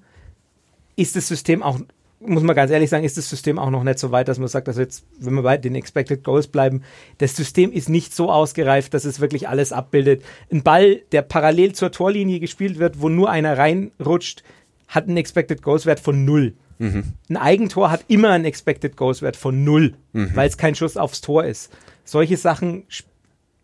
[0.95, 1.79] ist das System auch,
[2.19, 4.47] muss man ganz ehrlich sagen, ist das System auch noch nicht so weit, dass man
[4.47, 6.83] sagt, dass jetzt, wenn wir bei den Expected Goals bleiben,
[7.17, 10.23] das System ist nicht so ausgereift, dass es wirklich alles abbildet.
[10.51, 14.43] Ein Ball, der parallel zur Torlinie gespielt wird, wo nur einer reinrutscht,
[14.87, 16.53] hat einen Expected Goals Wert von null.
[16.79, 21.21] Ein Eigentor hat immer einen Expected Goals Wert von null, weil es kein Schuss aufs
[21.21, 21.71] Tor ist.
[22.05, 23.07] Solche Sachen sp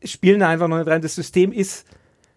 [0.04, 1.02] spielen da einfach noch nicht rein.
[1.02, 1.86] Das System ist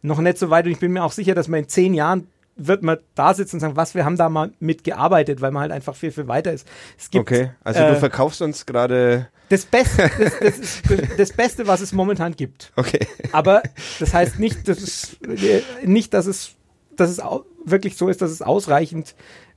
[0.03, 2.27] noch nicht so weit und ich bin mir auch sicher, dass man in zehn Jahren
[2.57, 5.73] wird man da sitzen und sagen, was, wir haben da mal mitgearbeitet, weil man halt
[5.73, 6.67] einfach viel, viel weiter ist.
[6.99, 9.29] Es gibt, Okay, also äh, du verkaufst uns gerade.
[9.49, 10.83] das Beste, das, das, ist
[11.19, 12.73] das Beste, was es momentan gibt.
[12.77, 13.07] Okay.
[13.33, 13.63] Aber
[14.01, 16.53] das heißt nicht, dass es, äh, nicht, dass es,
[16.95, 17.23] dass es
[17.65, 19.15] wirklich so ist, dass es ausreichend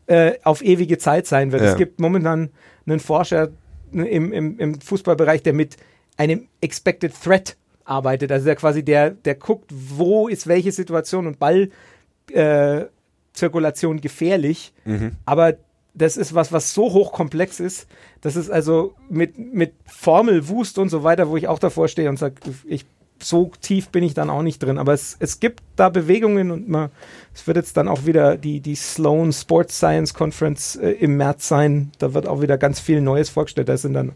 [0.07, 1.63] äh, auf ewige Zeit sein wird.
[1.63, 1.71] Ja.
[1.71, 2.49] Es gibt momentan
[2.85, 3.49] einen Forscher,
[3.91, 5.77] ne, im, im, im Fußballbereich, der mit
[6.17, 8.31] einem Expected Threat arbeitet.
[8.31, 14.73] Also der quasi der, der guckt, wo ist welche Situation und Ballzirkulation äh, gefährlich.
[14.85, 15.11] Mhm.
[15.25, 15.55] Aber
[15.93, 17.87] das ist was, was so hochkomplex ist.
[18.21, 22.17] Das ist also mit, mit Formelwust und so weiter, wo ich auch davor stehe und
[22.17, 22.35] sage,
[22.65, 22.85] ich
[23.21, 24.77] so tief bin ich dann auch nicht drin.
[24.77, 26.89] Aber es, es gibt da Bewegungen und man,
[27.33, 31.47] es wird jetzt dann auch wieder die, die Sloan Sports Science Conference äh, im März
[31.47, 31.91] sein.
[31.99, 33.69] Da wird auch wieder ganz viel Neues vorgestellt.
[33.69, 34.13] Da sind dann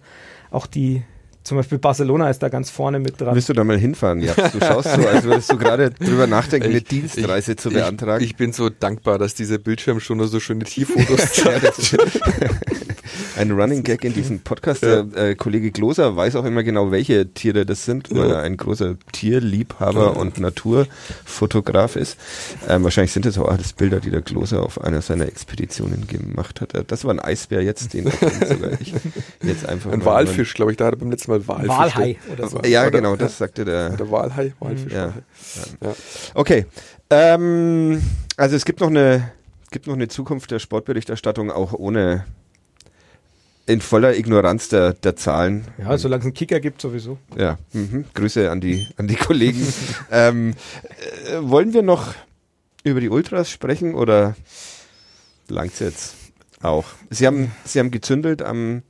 [0.51, 1.03] auch die,
[1.43, 3.33] zum Beispiel Barcelona ist da ganz vorne mit dran.
[3.33, 4.21] Willst du da mal hinfahren?
[4.21, 8.23] Ja, du schaust so, als würdest du gerade drüber nachdenken, eine Dienstreise zu beantragen.
[8.23, 11.97] Ich, ich, bin so dankbar, dass dieser Bildschirm schon nur so schöne Tierfotos zeigt.
[13.37, 14.83] Ein Running Gag in diesem Podcast.
[14.83, 18.57] Der äh, Kollege Gloser weiß auch immer genau, welche Tiere das sind, weil er ein
[18.57, 22.17] großer Tierliebhaber und Naturfotograf ist.
[22.67, 26.61] Ähm, wahrscheinlich sind das auch alles Bilder, die der Gloser auf einer seiner Expeditionen gemacht
[26.61, 26.73] hat.
[26.73, 28.05] Äh, das war ein Eisbär jetzt, den
[28.47, 28.93] sogar ich
[29.41, 29.91] jetzt einfach.
[29.91, 31.69] Ein Walfisch, glaube ich, da hat er beim letzten Mal Walfisch.
[31.69, 32.61] Walhai oder so.
[32.65, 33.91] Ja, genau, das sagte der.
[33.91, 34.93] Der Walhai, Walfisch.
[34.93, 35.13] Ja.
[35.81, 35.95] ja.
[36.33, 36.65] Okay.
[37.09, 38.01] Ähm,
[38.37, 39.31] also es gibt noch eine
[39.71, 42.25] gibt noch eine Zukunft der Sportberichterstattung auch ohne
[43.69, 45.67] in voller Ignoranz der, der Zahlen.
[45.77, 47.19] Ja, solange es einen Kicker gibt, sowieso.
[47.37, 48.05] Ja, mhm.
[48.15, 49.61] Grüße an die, an die Kollegen.
[50.11, 50.55] ähm,
[51.27, 52.15] äh, wollen wir noch
[52.83, 54.35] über die Ultras sprechen oder
[55.47, 56.15] langt's jetzt
[56.63, 56.85] auch?
[57.11, 58.81] Sie haben, Sie haben gezündelt am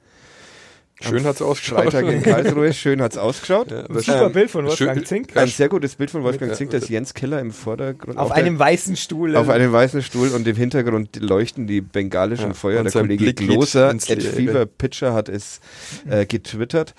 [1.02, 1.84] Schön hat's ausgeschaut.
[1.84, 3.72] Freitag in Karlsruhe, schön hat's ausgeschaut.
[3.72, 5.36] Ja, ein super ähm, Bild von Wolfgang Zink.
[5.36, 8.18] Ein sehr gutes Bild von Wolfgang Zink, das Jens Keller im Vordergrund.
[8.18, 9.38] Auf einem der, weißen Stuhl.
[9.38, 12.84] Auf einem weißen Stuhl und im Hintergrund leuchten die bengalischen ja, Feuer.
[12.84, 15.62] Der Kollege Blick Gloser, Ed Fever Pitcher hat es
[16.10, 16.93] äh, getwittert.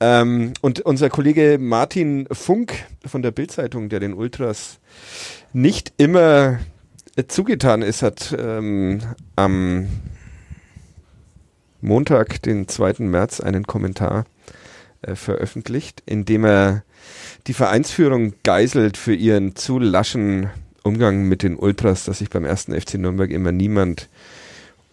[0.00, 2.72] Ähm, und unser Kollege Martin Funk
[3.04, 4.78] von der Bildzeitung, der den Ultras
[5.52, 6.58] nicht immer
[7.16, 9.00] äh, zugetan ist, hat ähm,
[9.36, 9.88] am
[11.82, 12.94] Montag, den 2.
[13.00, 14.24] März, einen Kommentar
[15.02, 16.84] äh, veröffentlicht, in dem er
[17.46, 20.48] die Vereinsführung geißelt für ihren zu laschen
[20.84, 24.08] Umgang mit den Ultras, dass sich beim ersten FC Nürnberg immer niemand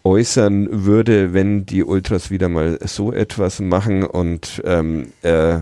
[0.03, 5.59] äußern würde, wenn die Ultras wieder mal so etwas machen und ähm, äh,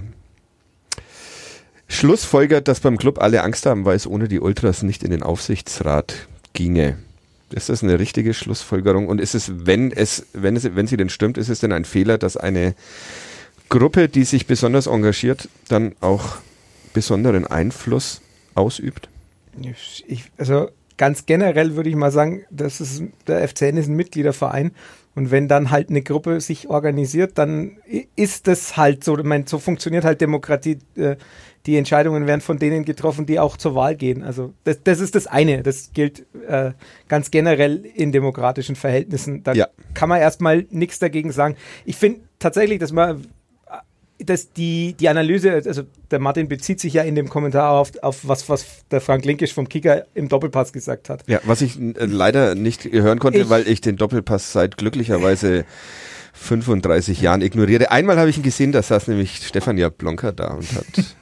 [1.90, 5.24] Schlussfolgert, dass beim Club alle Angst haben, weil es ohne die Ultras nicht in den
[5.24, 6.98] Aufsichtsrat ginge.
[7.52, 9.08] Ist das eine richtige Schlussfolgerung?
[9.08, 11.86] Und ist es, wenn es, wenn es, wenn sie denn stimmt, ist es denn ein
[11.86, 12.76] Fehler, dass eine
[13.70, 16.38] Gruppe, die sich besonders engagiert, dann auch
[16.94, 18.22] besonderen Einfluss
[18.56, 19.10] ausübt?
[20.08, 24.72] Ich, also ganz generell würde ich mal sagen, das ist, der FCN ist ein Mitgliederverein
[25.18, 27.78] und wenn dann halt eine Gruppe sich organisiert, dann
[28.16, 29.18] ist das halt so.
[29.18, 30.78] Ich meine, so funktioniert halt Demokratie.
[30.96, 31.16] Äh,
[31.68, 34.24] die Entscheidungen werden von denen getroffen, die auch zur Wahl gehen.
[34.24, 35.64] Also das, das ist das eine.
[35.64, 36.72] Das gilt äh,
[37.10, 39.44] ganz generell in demokratischen Verhältnissen.
[39.44, 39.68] Da ja.
[39.94, 41.56] kann man erstmal nichts dagegen sagen.
[41.86, 43.28] Ich finde tatsächlich, dass man
[44.20, 48.28] dass die, die Analyse, also der Martin bezieht sich ja in dem Kommentar auf, auf
[48.28, 51.24] was, was der Frank Linkisch vom Kicker im Doppelpass gesagt hat.
[51.28, 55.66] Ja, was ich äh, leider nicht hören konnte, ich, weil ich den Doppelpass seit glücklicherweise
[56.34, 57.92] 35 Jahren ignoriere.
[57.92, 60.86] Einmal habe ich ihn gesehen, da saß nämlich Stefania Blonka da und hat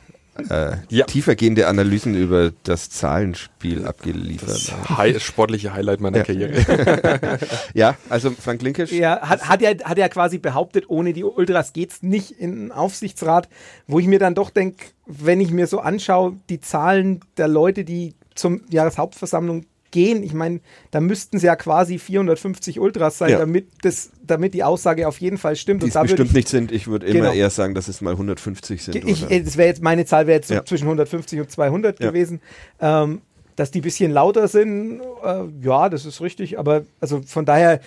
[0.49, 1.05] äh, ja.
[1.05, 4.49] tiefergehende Analysen über das Zahlenspiel abgeliefert.
[4.49, 6.23] Das High, sportliche Highlight meiner ja.
[6.23, 7.39] Karriere.
[7.73, 8.91] ja, also Frank Linkisch.
[8.91, 12.71] Ja, hat, hat, ja, hat ja quasi behauptet, ohne die Ultras geht's nicht in den
[12.71, 13.47] Aufsichtsrat,
[13.87, 17.83] wo ich mir dann doch denke, wenn ich mir so anschaue, die Zahlen der Leute,
[17.83, 19.65] die zum Jahreshauptversammlung
[19.95, 20.23] gehen.
[20.23, 20.59] Ich meine,
[20.91, 23.39] da müssten es ja quasi 450 Ultras sein, ja.
[23.39, 25.83] damit, das, damit die Aussage auf jeden Fall stimmt.
[25.83, 26.73] Die es bestimmt nicht sind.
[26.73, 27.33] Ich würde immer genau.
[27.33, 28.95] eher sagen, dass es mal 150 sind.
[29.07, 30.57] Ich, das wäre jetzt, meine Zahl wäre jetzt ja.
[30.57, 32.09] so zwischen 150 und 200 ja.
[32.09, 32.41] gewesen.
[32.81, 33.21] Ähm,
[33.55, 36.59] dass die ein bisschen lauter sind, äh, ja, das ist richtig.
[36.59, 37.79] Aber also von daher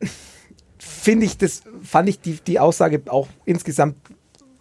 [0.78, 3.96] finde ich das, fand ich die, die Aussage auch insgesamt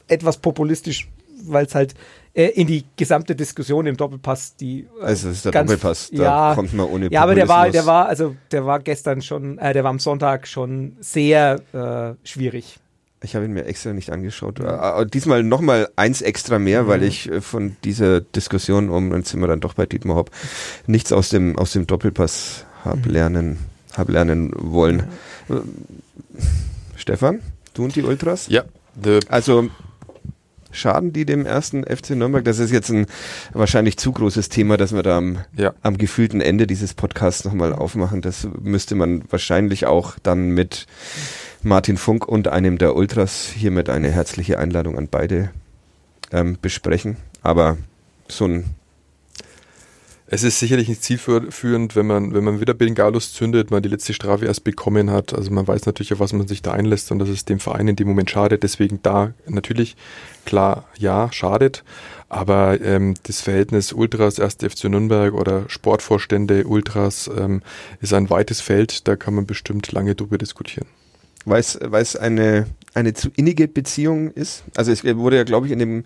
[0.10, 1.08] etwas populistisch,
[1.46, 1.96] weil es halt
[2.34, 6.10] äh, in die gesamte Diskussion im Doppelpass, die äh, also das ist der ganz, Doppelpass,
[6.12, 9.22] da ja, kommt man ohne Ja, aber der war, der war, also der war gestern
[9.22, 12.80] schon, äh, der war am Sonntag schon sehr äh, schwierig.
[13.22, 14.60] Ich habe ihn mir extra nicht angeschaut.
[14.60, 15.12] Mhm.
[15.12, 16.88] Diesmal nochmal eins extra mehr, mhm.
[16.88, 20.32] weil ich äh, von dieser Diskussion um, dann sind wir dann doch bei Dietmar Hopp,
[20.88, 23.14] nichts aus dem, aus dem Doppelpass habe mhm.
[23.14, 23.58] lernen,
[23.96, 25.04] hab lernen wollen.
[25.48, 25.62] Mhm.
[26.96, 27.42] Stefan,
[27.74, 28.48] du und die Ultras?
[28.48, 28.64] Ja.
[29.30, 29.70] Also
[30.74, 32.44] schaden die dem ersten FC Nürnberg?
[32.44, 33.06] Das ist jetzt ein
[33.54, 35.74] wahrscheinlich zu großes Thema, dass wir da am, ja.
[35.82, 38.22] am gefühlten Ende dieses Podcasts nochmal aufmachen.
[38.22, 40.88] Das müsste man wahrscheinlich auch dann mit
[41.62, 45.52] Martin Funk und einem der Ultras hiermit eine herzliche Einladung an beide
[46.32, 47.18] ähm, besprechen.
[47.42, 47.78] Aber
[48.28, 48.66] so ein
[50.26, 54.14] Es ist sicherlich nicht zielführend, wenn man, wenn man wieder Bengalus zündet, man die letzte
[54.14, 55.34] Strafe erst bekommen hat.
[55.34, 57.90] Also man weiß natürlich, auf was man sich da einlässt und dass es dem Verein
[57.90, 58.64] in dem Moment schadet.
[58.64, 59.98] Deswegen da natürlich
[60.46, 61.84] klar, ja, schadet.
[62.30, 64.56] Aber ähm, das Verhältnis Ultras, 1.
[64.56, 67.62] FC Nürnberg oder Sportvorstände Ultras ähm,
[68.00, 69.08] ist ein weites Feld.
[69.10, 70.88] Da kann man bestimmt lange drüber diskutieren.
[71.46, 74.64] Weil es eine, eine zu innige Beziehung ist.
[74.76, 76.06] Also es wurde ja, glaube ich, in dem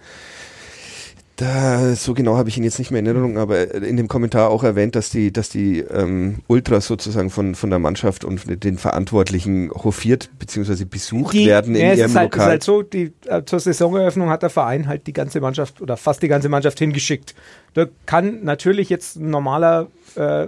[1.38, 4.50] da, so genau habe ich ihn jetzt nicht mehr in Erinnerung, aber in dem Kommentar
[4.50, 8.80] auch erwähnt, dass die, dass die ähm, Ultras sozusagen von, von der Mannschaft und den
[8.80, 10.86] Verantwortlichen hofiert bzw.
[10.86, 12.40] besucht die, werden in ja, ihrem halt, Lokal.
[12.40, 15.80] Es ist halt so, die, äh, zur Saisoneröffnung hat der Verein halt die ganze Mannschaft
[15.80, 17.36] oder fast die ganze Mannschaft hingeschickt.
[17.76, 20.48] Da kann natürlich jetzt ein normaler äh,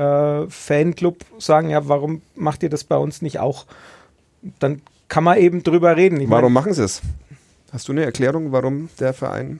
[0.00, 3.66] äh, Fanclub sagen, ja, warum macht ihr das bei uns nicht auch?
[4.60, 6.20] Dann kann man eben drüber reden.
[6.20, 7.02] Ich warum mein, machen sie es?
[7.72, 9.58] Hast du eine Erklärung, warum der Verein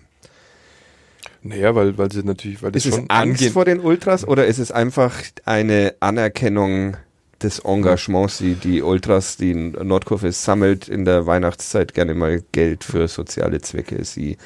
[1.42, 4.46] naja, weil, weil sie natürlich, weil das ist schon es Angst vor den Ultras oder
[4.46, 5.14] ist es einfach
[5.44, 6.96] eine Anerkennung
[7.42, 13.08] des Engagements, die die Ultras, die Nordkurve sammelt in der Weihnachtszeit gerne mal Geld für
[13.08, 14.04] soziale Zwecke.
[14.04, 14.36] Sie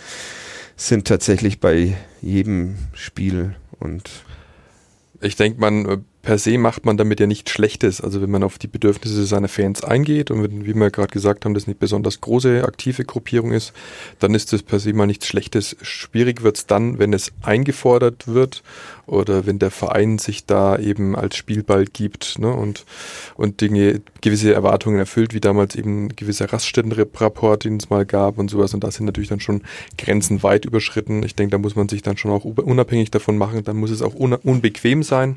[0.76, 4.08] sind tatsächlich bei jedem Spiel und
[5.20, 8.00] ich denke, man äh, per se macht man damit ja nichts Schlechtes.
[8.00, 11.44] Also wenn man auf die Bedürfnisse seiner Fans eingeht und wenn, wie wir gerade gesagt
[11.44, 13.72] haben, das nicht besonders große aktive Gruppierung ist,
[14.18, 15.76] dann ist das per se mal nichts Schlechtes.
[15.82, 18.62] Schwierig wird es dann, wenn es eingefordert wird
[19.06, 22.86] oder wenn der Verein sich da eben als Spielball gibt ne, und,
[23.36, 28.50] und Dinge, gewisse Erwartungen erfüllt, wie damals eben gewisser Raststättenrapport, den es mal gab und
[28.50, 28.72] sowas.
[28.72, 29.62] Und da sind natürlich dann schon
[29.98, 31.22] Grenzen weit überschritten.
[31.22, 33.62] Ich denke, da muss man sich dann schon auch unabhängig davon machen.
[33.62, 35.36] Dann muss es auch unbequem sein.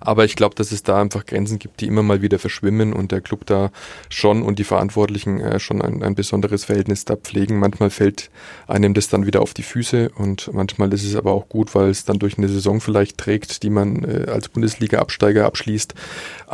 [0.00, 3.12] Aber ich glaube, dass es da einfach Grenzen gibt, die immer mal wieder verschwimmen und
[3.12, 3.70] der Club da
[4.08, 7.58] schon und die Verantwortlichen äh, schon ein, ein besonderes Verhältnis da pflegen.
[7.58, 8.30] Manchmal fällt
[8.66, 11.90] einem das dann wieder auf die Füße und manchmal ist es aber auch gut, weil
[11.90, 15.94] es dann durch eine Saison vielleicht trägt, die man äh, als Bundesliga-Absteiger abschließt.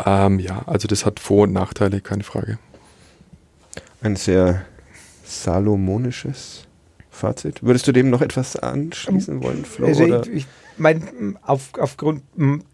[0.04, 2.58] Ähm, ja, also das hat Vor- und Nachteile, keine Frage.
[4.00, 4.66] Ein sehr
[5.24, 6.66] salomonisches
[7.14, 7.62] Fazit.
[7.62, 9.86] Würdest du dem noch etwas anschließen wollen, Flo?
[9.86, 10.46] Also ich, ich
[10.76, 12.22] mein, auf, aufgrund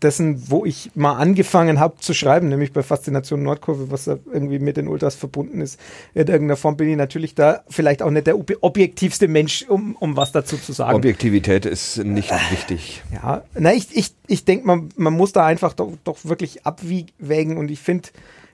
[0.03, 4.59] dessen, wo ich mal angefangen habe zu schreiben, nämlich bei Faszination Nordkurve, was da irgendwie
[4.59, 5.79] mit den Ultras verbunden ist,
[6.15, 10.17] in irgendeiner Form bin ich natürlich da vielleicht auch nicht der objektivste Mensch, um, um
[10.17, 10.97] was dazu zu sagen.
[10.97, 13.03] Objektivität ist nicht äh, wichtig.
[13.13, 17.59] Ja, na, ich, ich, ich denke, man, man muss da einfach doch, doch wirklich abwägen
[17.59, 18.09] und ich finde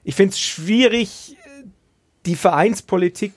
[0.07, 1.37] ich finde es schwierig,
[2.27, 3.33] die Vereinspolitik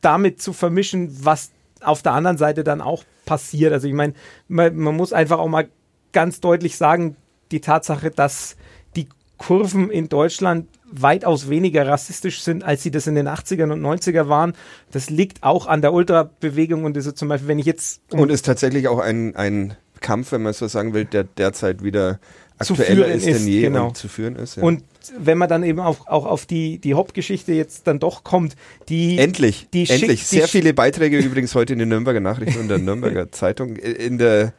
[0.00, 3.72] damit zu vermischen, was auf der anderen Seite dann auch passiert.
[3.72, 4.14] Also ich meine,
[4.48, 5.68] man, man muss einfach auch mal
[6.12, 7.16] ganz deutlich sagen,
[7.50, 8.56] die Tatsache, dass
[8.96, 13.80] die Kurven in Deutschland weitaus weniger rassistisch sind, als sie das in den 80ern und
[13.80, 14.54] 90er waren.
[14.90, 18.00] Das liegt auch an der Ultrabewegung und ist zum Beispiel, wenn ich jetzt.
[18.10, 21.82] Um und ist tatsächlich auch ein, ein Kampf, wenn man so sagen will, der derzeit
[21.82, 22.18] wieder
[22.58, 23.88] aktueller ist, ist denn je genau.
[23.88, 24.56] und zu führen ist.
[24.56, 24.62] Ja.
[24.62, 24.82] Und
[25.18, 28.56] wenn man dann eben auch, auch auf die, die Hauptgeschichte jetzt dann doch kommt,
[28.88, 29.18] die.
[29.18, 30.26] Endlich, die endlich.
[30.26, 33.76] Sehr die viele Beiträge übrigens heute in den Nürnberger Nachrichten und der Nürnberger Zeitung.
[33.76, 34.52] In der,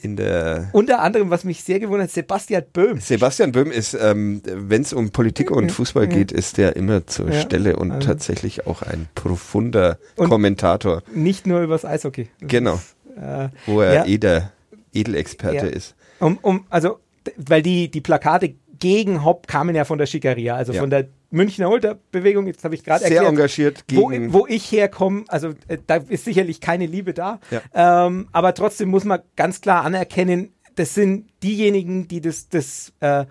[0.00, 0.70] in der.
[0.72, 3.00] Unter anderem, was mich sehr gewundert hat, Sebastian Böhm.
[3.00, 7.30] Sebastian Böhm ist, ähm, wenn es um Politik und Fußball geht, ist der immer zur
[7.30, 11.02] ja, Stelle und also tatsächlich auch ein profunder Kommentator.
[11.14, 12.28] Nicht nur übers Eishockey.
[12.40, 12.74] Das genau.
[12.74, 14.06] Ist, äh, Wo er ja.
[14.06, 14.52] eh der
[14.92, 15.94] Edelexperte ist.
[16.18, 16.98] Um, um, also
[17.36, 20.80] weil die, die Plakate gegen Hopp kamen ja von der Schickeria, also ja.
[20.80, 23.22] von der Münchner Ultra-Bewegung, jetzt habe ich gerade erklärt.
[23.22, 24.32] Sehr engagiert gegen...
[24.32, 28.06] Wo, wo ich herkomme, also äh, da ist sicherlich keine Liebe da, ja.
[28.06, 33.24] ähm, aber trotzdem muss man ganz klar anerkennen, das sind diejenigen, die das, das äh,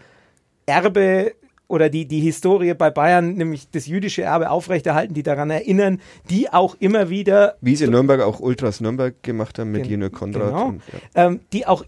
[0.68, 1.34] Erbe
[1.68, 6.00] oder die, die Historie bei Bayern, nämlich das jüdische Erbe aufrechterhalten, die daran erinnern,
[6.30, 7.58] die auch immer wieder...
[7.60, 10.48] Wie sie in Nürnberg auch Ultras Nürnberg gemacht haben mit Jene Konrad.
[10.48, 10.82] Genau, und,
[11.14, 11.28] ja.
[11.28, 11.84] ähm, die auch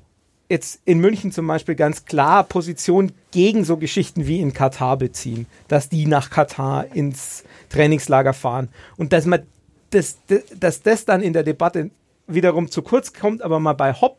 [0.54, 5.48] jetzt in München zum Beispiel ganz klar Position gegen so Geschichten wie in Katar beziehen,
[5.68, 9.42] dass die nach Katar ins Trainingslager fahren und dass man
[9.90, 10.20] das,
[10.60, 11.90] dass das dann in der Debatte
[12.28, 14.18] wiederum zu kurz kommt, aber mal bei Hopp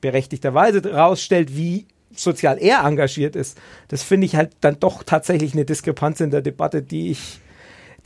[0.00, 3.56] berechtigterweise rausstellt, wie sozial er engagiert ist.
[3.86, 7.40] Das finde ich halt dann doch tatsächlich eine Diskrepanz in der Debatte, die ich,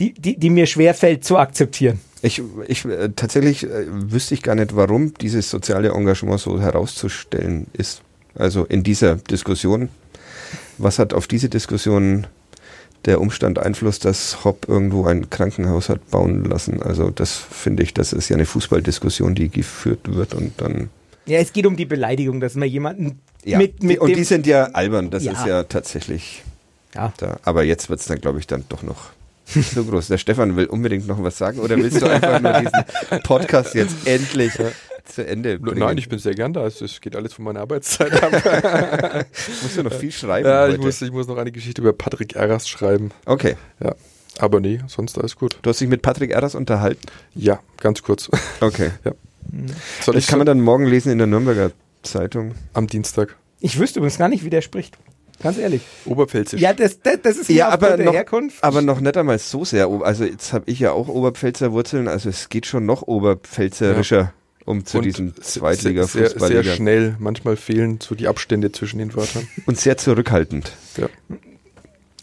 [0.00, 2.00] die, die, die mir schwerfällt zu akzeptieren.
[2.22, 7.66] Ich, ich äh, tatsächlich äh, wüsste ich gar nicht, warum dieses soziale Engagement so herauszustellen
[7.72, 8.02] ist.
[8.34, 9.88] Also in dieser Diskussion.
[10.78, 12.26] Was hat auf diese Diskussion
[13.04, 16.82] der Umstand Einfluss, dass Hopp irgendwo ein Krankenhaus hat bauen lassen?
[16.82, 20.88] Also das finde ich, das ist ja eine Fußballdiskussion, die geführt wird und dann.
[21.26, 24.46] Ja, es geht um die Beleidigung, dass man jemanden ja, mit, mit und die sind
[24.46, 25.32] ja albern, das ja.
[25.32, 26.42] ist ja tatsächlich.
[26.94, 27.12] Ja.
[27.18, 27.38] Da.
[27.44, 29.10] Aber jetzt wird es dann, glaube ich, dann doch noch
[29.74, 30.08] so groß.
[30.08, 34.06] Der Stefan will unbedingt noch was sagen oder willst du einfach nur diesen Podcast jetzt
[34.06, 34.52] endlich
[35.04, 35.80] zu Ende bringen.
[35.80, 36.66] Nein, ich bin sehr gern da.
[36.66, 38.32] Es geht alles von meiner Arbeitszeit ab.
[39.62, 40.76] muss ja noch viel schreiben ja, heute.
[40.76, 43.10] ich muss, ich muss noch eine Geschichte über Patrick Erras schreiben.
[43.26, 43.56] okay.
[43.82, 43.94] Ja.
[44.38, 45.58] Aber nee, sonst alles gut.
[45.60, 47.02] Du hast dich mit Patrick Erras unterhalten?
[47.34, 48.30] Ja, ganz kurz.
[48.60, 48.90] Okay.
[50.00, 51.72] Soll Das ich kann man dann morgen lesen in der Nürnberger
[52.02, 52.54] Zeitung.
[52.72, 53.36] am Dienstag?
[53.58, 54.96] Ich wüsste übrigens gar nicht, wie der spricht.
[55.42, 55.82] Ganz ehrlich.
[56.04, 56.60] Oberpfälzisch.
[56.60, 58.62] Ja, das, das, das ist Ja, aufgrund aber der noch- Herkunft.
[58.62, 59.90] Aber noch nicht einmal so sehr.
[59.90, 64.32] Ober- Also jetzt habe ich ja auch Oberpfälzer Wurzeln, also es geht schon noch oberpfälzerischer,
[64.66, 66.48] um zu Und diesem se- sehr, Zweitliga-Fußball.
[66.48, 67.16] sehr schnell.
[67.18, 69.48] Manchmal fehlen so die Abstände zwischen den Wörtern.
[69.66, 70.72] Und sehr zurückhaltend.
[70.96, 71.08] Ja.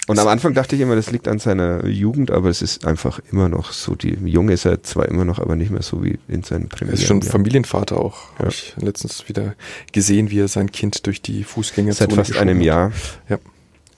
[0.07, 3.19] Und am Anfang dachte ich immer, das liegt an seiner Jugend, aber es ist einfach
[3.31, 3.93] immer noch so.
[3.95, 6.69] Die Junge ist er zwar immer noch, aber nicht mehr so wie in seinen Er
[6.69, 6.97] Premieren.
[6.97, 8.31] ist schon Familienvater auch.
[8.33, 8.39] Ja.
[8.45, 9.53] Habe ich letztens wieder
[9.91, 12.65] gesehen, wie er sein Kind durch die Fußgängerzone Seit fast einem hat.
[12.65, 12.91] Jahr.
[13.27, 13.37] Ja.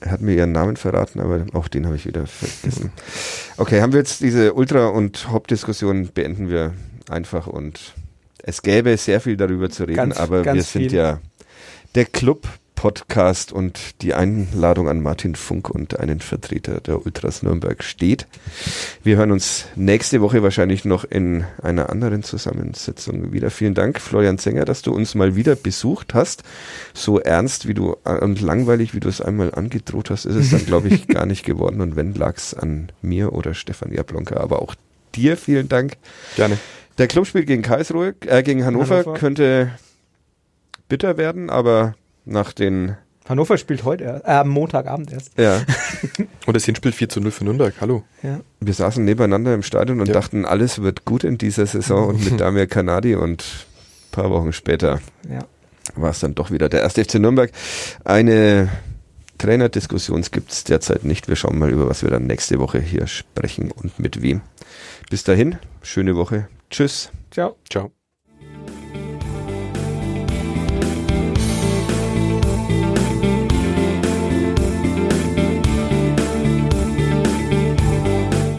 [0.01, 2.91] Er hat mir ihren Namen verraten, aber auch den habe ich wieder vergessen.
[3.57, 6.73] Okay, haben wir jetzt diese Ultra- und Hop-Diskussion beenden wir
[7.09, 7.93] einfach und
[8.41, 10.93] es gäbe sehr viel darüber zu reden, Ganz- aber ganz wir sind viel.
[10.93, 11.19] ja
[11.95, 12.05] der
[12.79, 18.25] Club-Podcast und die Einladung an Martin Funk und einen Vertreter der Ultras Nürnberg steht.
[19.03, 23.51] Wir hören uns nächste Woche wahrscheinlich noch in einer anderen Zusammensetzung wieder.
[23.51, 26.43] Vielen Dank, Florian Zenger, dass du uns mal wieder besucht hast.
[26.93, 30.51] So ernst wie du äh, und langweilig, wie du es einmal angedroht hast, ist es
[30.51, 31.81] dann, glaube ich, gar nicht geworden.
[31.81, 34.37] Und wenn, lag's an mir oder Stefan Jablonka.
[34.37, 34.75] Aber auch
[35.15, 35.97] dir vielen Dank.
[36.37, 36.57] Gerne.
[36.97, 39.13] Der Club spielt gegen Karlsruhe, äh, gegen Hannover, Hannover.
[39.15, 39.71] könnte
[40.87, 41.95] bitter werden, aber
[42.29, 42.95] nach den,
[43.27, 45.37] Hannover spielt heute, erst- äh, am Montagabend erst.
[45.37, 45.61] ja,
[46.45, 47.73] Und das Hinspiel 4 zu 0 für Nürnberg.
[47.81, 48.03] Hallo.
[48.23, 48.39] Ja.
[48.59, 50.13] wir saßen nebeneinander im Stadion und Ja.
[50.13, 54.51] dachten, alles wird gut in dieser Saison und mit Damir Kanadi und ein paar Wochen
[54.53, 54.99] später
[55.29, 55.39] ja.
[55.95, 57.51] war es dann doch wieder der erste FC Nürnberg.
[58.03, 58.69] Eine
[59.37, 61.27] Trainerdiskussion gibt es derzeit nicht.
[61.27, 64.41] Wir schauen mal, über was wir dann nächste Woche hier sprechen und mit wem.
[65.09, 66.47] Bis dahin, schöne Woche.
[66.71, 67.09] Tschüss.
[67.31, 67.55] Ciao.
[67.69, 67.98] Ciao.